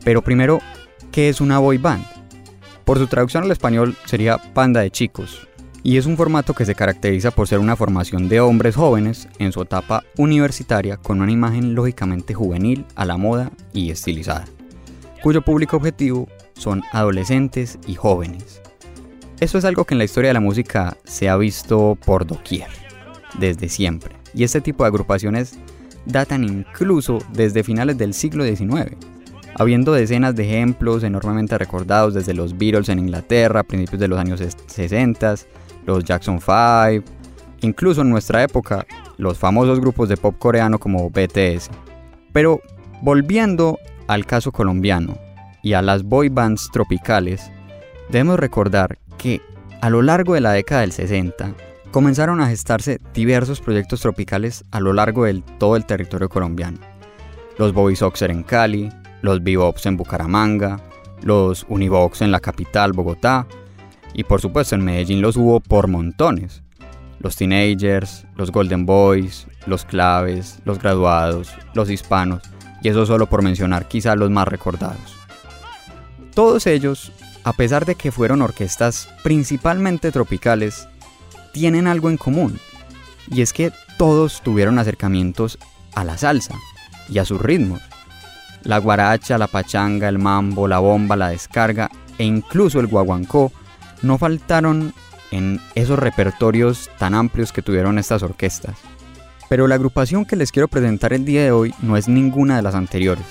Pero 0.05 0.21
primero, 0.21 0.61
¿qué 1.11 1.27
es 1.27 1.41
una 1.41 1.59
boy 1.59 1.79
band? 1.79 2.05
Por 2.85 2.99
su 2.99 3.07
traducción 3.07 3.43
al 3.43 3.51
español 3.51 3.97
sería 4.05 4.39
banda 4.53 4.79
de 4.79 4.91
chicos, 4.91 5.49
y 5.83 5.97
es 5.97 6.05
un 6.05 6.15
formato 6.15 6.53
que 6.53 6.65
se 6.65 6.75
caracteriza 6.75 7.31
por 7.31 7.47
ser 7.47 7.59
una 7.59 7.75
formación 7.75 8.29
de 8.29 8.39
hombres 8.39 8.75
jóvenes 8.75 9.27
en 9.37 9.51
su 9.51 9.61
etapa 9.61 10.03
universitaria 10.17 10.95
con 10.95 11.21
una 11.21 11.31
imagen 11.31 11.75
lógicamente 11.75 12.33
juvenil, 12.33 12.85
a 12.95 13.05
la 13.05 13.17
moda 13.17 13.51
y 13.73 13.91
estilizada, 13.91 14.45
cuyo 15.21 15.41
público 15.41 15.75
objetivo 15.75 16.29
son 16.53 16.83
adolescentes 16.93 17.77
y 17.85 17.95
jóvenes. 17.95 18.61
Esto 19.41 19.57
es 19.57 19.65
algo 19.65 19.83
que 19.83 19.93
en 19.93 19.97
la 19.97 20.05
historia 20.05 20.29
de 20.29 20.35
la 20.35 20.39
música 20.39 20.95
se 21.03 21.27
ha 21.27 21.35
visto 21.35 21.97
por 22.05 22.25
doquier, 22.25 22.69
desde 23.37 23.67
siempre, 23.67 24.15
y 24.33 24.43
este 24.45 24.61
tipo 24.61 24.83
de 24.83 24.87
agrupaciones 24.87 25.59
datan 26.05 26.45
incluso 26.45 27.19
desde 27.33 27.63
finales 27.63 27.97
del 27.97 28.13
siglo 28.13 28.45
XIX, 28.45 28.95
habiendo 29.55 29.91
decenas 29.91 30.33
de 30.35 30.45
ejemplos 30.45 31.03
enormemente 31.03 31.57
recordados 31.57 32.13
desde 32.13 32.33
los 32.33 32.57
Beatles 32.57 32.87
en 32.87 32.99
Inglaterra 32.99 33.61
a 33.61 33.63
principios 33.63 33.99
de 33.99 34.07
los 34.07 34.19
años 34.19 34.41
60, 34.67 35.35
los 35.85 36.03
Jackson 36.03 36.39
5, 36.39 37.03
incluso 37.61 38.01
en 38.01 38.09
nuestra 38.09 38.43
época 38.43 38.85
los 39.17 39.37
famosos 39.37 39.79
grupos 39.79 40.09
de 40.09 40.17
pop 40.17 40.35
coreano 40.37 40.79
como 40.79 41.09
BTS. 41.09 41.69
Pero 42.31 42.61
volviendo 43.01 43.79
al 44.07 44.25
caso 44.25 44.51
colombiano 44.51 45.17
y 45.61 45.73
a 45.73 45.81
las 45.81 46.03
boy 46.03 46.29
bands 46.29 46.69
tropicales, 46.71 47.51
debemos 48.09 48.39
recordar 48.39 48.97
que 49.17 49.41
a 49.81 49.89
lo 49.89 50.01
largo 50.01 50.33
de 50.33 50.41
la 50.41 50.51
década 50.51 50.81
del 50.81 50.91
60 50.91 51.53
comenzaron 51.91 52.41
a 52.41 52.47
gestarse 52.47 52.99
diversos 53.13 53.61
proyectos 53.61 54.01
tropicales 54.01 54.65
a 54.71 54.79
lo 54.79 54.93
largo 54.93 55.25
de 55.25 55.43
todo 55.59 55.75
el 55.75 55.85
territorio 55.85 56.27
colombiano. 56.27 56.79
Los 57.57 57.73
Bobby 57.73 57.95
Soxer 57.95 58.31
en 58.31 58.43
Cali, 58.43 58.89
los 59.21 59.43
Bebops 59.43 59.85
en 59.85 59.95
Bucaramanga, 59.95 60.79
los 61.21 61.65
Univox 61.69 62.21
en 62.21 62.31
la 62.31 62.39
capital, 62.39 62.93
Bogotá, 62.93 63.45
y 64.13 64.23
por 64.23 64.41
supuesto 64.41 64.75
en 64.75 64.83
Medellín 64.83 65.21
los 65.21 65.37
hubo 65.37 65.59
por 65.59 65.87
montones. 65.87 66.61
Los 67.19 67.35
teenagers, 67.35 68.25
los 68.35 68.51
golden 68.51 68.85
boys, 68.85 69.47
los 69.65 69.85
claves, 69.85 70.59
los 70.65 70.79
graduados, 70.79 71.51
los 71.73 71.89
hispanos, 71.89 72.43
y 72.81 72.89
eso 72.89 73.05
solo 73.05 73.27
por 73.27 73.41
mencionar 73.41 73.87
quizá 73.87 74.15
los 74.15 74.29
más 74.29 74.47
recordados. 74.47 75.15
Todos 76.33 76.67
ellos, 76.67 77.11
a 77.43 77.53
pesar 77.53 77.85
de 77.85 77.95
que 77.95 78.11
fueron 78.11 78.41
orquestas 78.41 79.09
principalmente 79.23 80.11
tropicales, 80.11 80.87
tienen 81.53 81.87
algo 81.87 82.09
en 82.09 82.17
común, 82.17 82.59
y 83.31 83.41
es 83.41 83.53
que 83.53 83.71
todos 83.97 84.41
tuvieron 84.41 84.79
acercamientos 84.79 85.57
a 85.95 86.03
la 86.03 86.17
salsa 86.17 86.55
y 87.09 87.19
a 87.19 87.25
sus 87.25 87.41
ritmos. 87.41 87.81
La 88.63 88.79
guaracha, 88.79 89.37
la 89.37 89.47
pachanga, 89.47 90.09
el 90.09 90.19
mambo, 90.19 90.67
la 90.67 90.79
bomba, 90.79 91.15
la 91.15 91.29
descarga 91.29 91.89
e 92.17 92.23
incluso 92.23 92.79
el 92.79 92.87
guaguancó 92.87 93.51
no 94.03 94.17
faltaron 94.17 94.93
en 95.31 95.59
esos 95.73 95.97
repertorios 95.97 96.91
tan 96.99 97.15
amplios 97.15 97.51
que 97.51 97.63
tuvieron 97.63 97.97
estas 97.97 98.21
orquestas. 98.21 98.75
Pero 99.49 99.67
la 99.67 99.75
agrupación 99.75 100.25
que 100.25 100.35
les 100.35 100.51
quiero 100.51 100.67
presentar 100.67 101.13
el 101.13 101.25
día 101.25 101.43
de 101.43 101.51
hoy 101.51 101.73
no 101.81 101.97
es 101.97 102.07
ninguna 102.07 102.55
de 102.55 102.61
las 102.61 102.75
anteriores, 102.75 103.25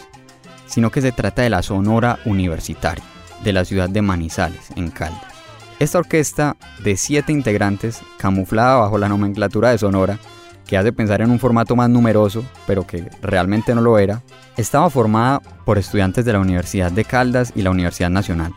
sino 0.66 0.90
que 0.90 1.00
se 1.00 1.12
trata 1.12 1.42
de 1.42 1.50
la 1.50 1.62
Sonora 1.62 2.18
Universitaria, 2.24 3.04
de 3.44 3.52
la 3.52 3.64
ciudad 3.64 3.88
de 3.88 4.02
Manizales, 4.02 4.70
en 4.74 4.90
Caldas. 4.90 5.32
Esta 5.78 5.98
orquesta 5.98 6.56
de 6.82 6.96
siete 6.96 7.32
integrantes, 7.32 8.00
camuflada 8.18 8.76
bajo 8.76 8.98
la 8.98 9.08
nomenclatura 9.08 9.70
de 9.70 9.78
Sonora, 9.78 10.18
que 10.66 10.76
hace 10.76 10.92
pensar 10.92 11.20
en 11.22 11.30
un 11.30 11.40
formato 11.40 11.76
más 11.76 11.90
numeroso, 11.90 12.44
pero 12.66 12.86
que 12.86 13.10
realmente 13.20 13.74
no 13.74 13.80
lo 13.80 13.98
era, 13.98 14.22
estaba 14.56 14.88
formada 14.90 15.40
por 15.64 15.78
estudiantes 15.78 16.24
de 16.24 16.32
la 16.32 16.40
Universidad 16.40 16.92
de 16.92 17.04
Caldas 17.04 17.52
y 17.54 17.62
la 17.62 17.70
Universidad 17.70 18.10
Nacional, 18.10 18.54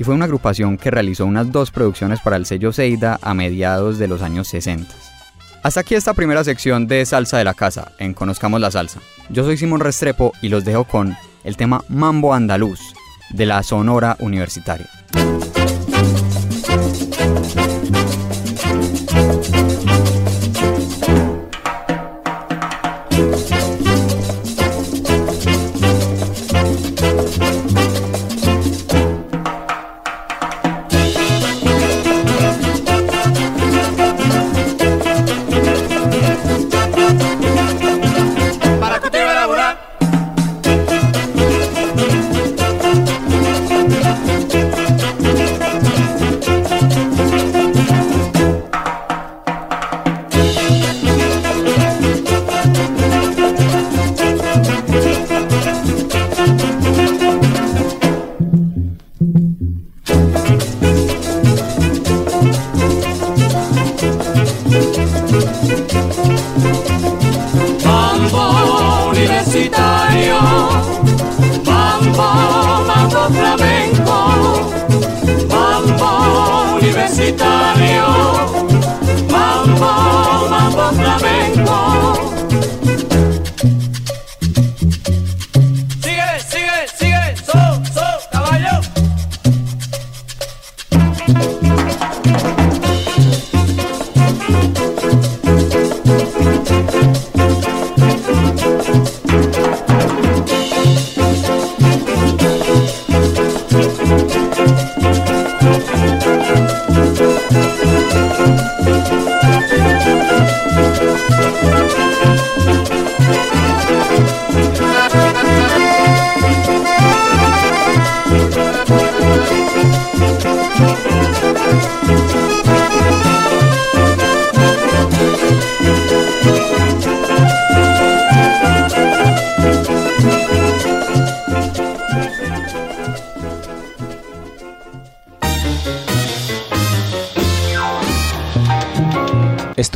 y 0.00 0.02
fue 0.02 0.14
una 0.14 0.24
agrupación 0.24 0.78
que 0.78 0.90
realizó 0.90 1.26
unas 1.26 1.52
dos 1.52 1.70
producciones 1.70 2.20
para 2.20 2.36
el 2.36 2.46
sello 2.46 2.72
Seida 2.72 3.18
a 3.20 3.34
mediados 3.34 3.98
de 3.98 4.08
los 4.08 4.22
años 4.22 4.48
60. 4.48 4.94
Hasta 5.62 5.80
aquí 5.80 5.94
esta 5.94 6.14
primera 6.14 6.42
sección 6.42 6.86
de 6.86 7.04
Salsa 7.04 7.36
de 7.36 7.44
la 7.44 7.52
Casa, 7.52 7.92
en 7.98 8.14
Conozcamos 8.14 8.62
la 8.62 8.70
Salsa. 8.70 9.00
Yo 9.28 9.44
soy 9.44 9.58
Simón 9.58 9.80
Restrepo 9.80 10.32
y 10.40 10.48
los 10.48 10.64
dejo 10.64 10.84
con 10.84 11.14
el 11.44 11.58
tema 11.58 11.84
Mambo 11.90 12.32
Andaluz 12.32 12.80
de 13.28 13.44
la 13.44 13.62
Sonora 13.62 14.16
Universitaria. 14.20 14.88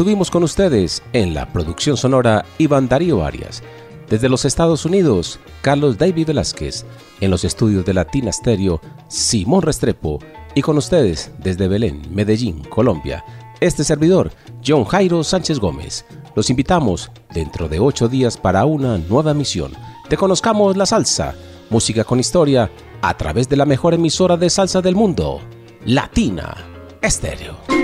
Estuvimos 0.04 0.30
con 0.30 0.42
ustedes 0.42 1.02
en 1.14 1.32
la 1.32 1.50
producción 1.50 1.96
sonora 1.96 2.44
Iván 2.58 2.88
Darío 2.88 3.24
Arias. 3.24 3.62
Desde 4.10 4.28
los 4.28 4.44
Estados 4.44 4.84
Unidos, 4.84 5.40
Carlos 5.62 5.96
David 5.96 6.26
Velázquez. 6.26 6.84
En 7.22 7.30
los 7.30 7.42
estudios 7.42 7.86
de 7.86 7.94
Latina 7.94 8.30
Stereo, 8.30 8.82
Simón 9.08 9.62
Restrepo. 9.62 10.18
Y 10.54 10.60
con 10.60 10.76
ustedes, 10.76 11.30
desde 11.38 11.68
Belén, 11.68 12.02
Medellín, 12.10 12.64
Colombia, 12.64 13.24
este 13.62 13.82
servidor, 13.82 14.30
John 14.62 14.84
Jairo 14.84 15.24
Sánchez 15.24 15.58
Gómez. 15.58 16.04
Los 16.36 16.50
invitamos 16.50 17.10
dentro 17.32 17.70
de 17.70 17.80
ocho 17.80 18.06
días 18.06 18.36
para 18.36 18.66
una 18.66 18.98
nueva 18.98 19.32
misión 19.32 19.72
te 20.10 20.18
conozcamos 20.18 20.76
la 20.76 20.84
salsa, 20.84 21.34
música 21.70 22.04
con 22.04 22.20
historia, 22.20 22.70
a 23.00 23.16
través 23.16 23.48
de 23.48 23.56
la 23.56 23.64
mejor 23.64 23.94
emisora 23.94 24.36
de 24.36 24.50
salsa 24.50 24.82
del 24.82 24.96
mundo, 24.96 25.40
Latina 25.86 26.54
Estéreo. 27.00 27.83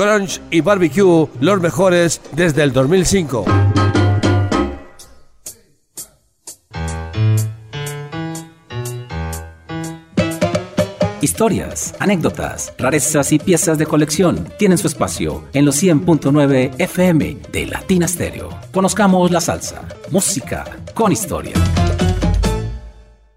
Crunch 0.00 0.40
y 0.50 0.62
Barbecue, 0.62 1.28
los 1.40 1.60
mejores 1.60 2.22
desde 2.32 2.62
el 2.62 2.72
2005. 2.72 3.44
Historias, 11.20 11.94
anécdotas, 11.98 12.72
rarezas 12.78 13.30
y 13.32 13.38
piezas 13.38 13.76
de 13.76 13.84
colección 13.84 14.48
tienen 14.58 14.78
su 14.78 14.86
espacio 14.86 15.44
en 15.52 15.66
los 15.66 15.82
100.9 15.82 16.76
FM 16.78 17.36
de 17.52 17.66
Latina 17.66 18.08
Stereo. 18.08 18.48
Conozcamos 18.72 19.30
la 19.30 19.42
salsa, 19.42 19.82
música 20.10 20.64
con 20.94 21.12
historia. 21.12 21.52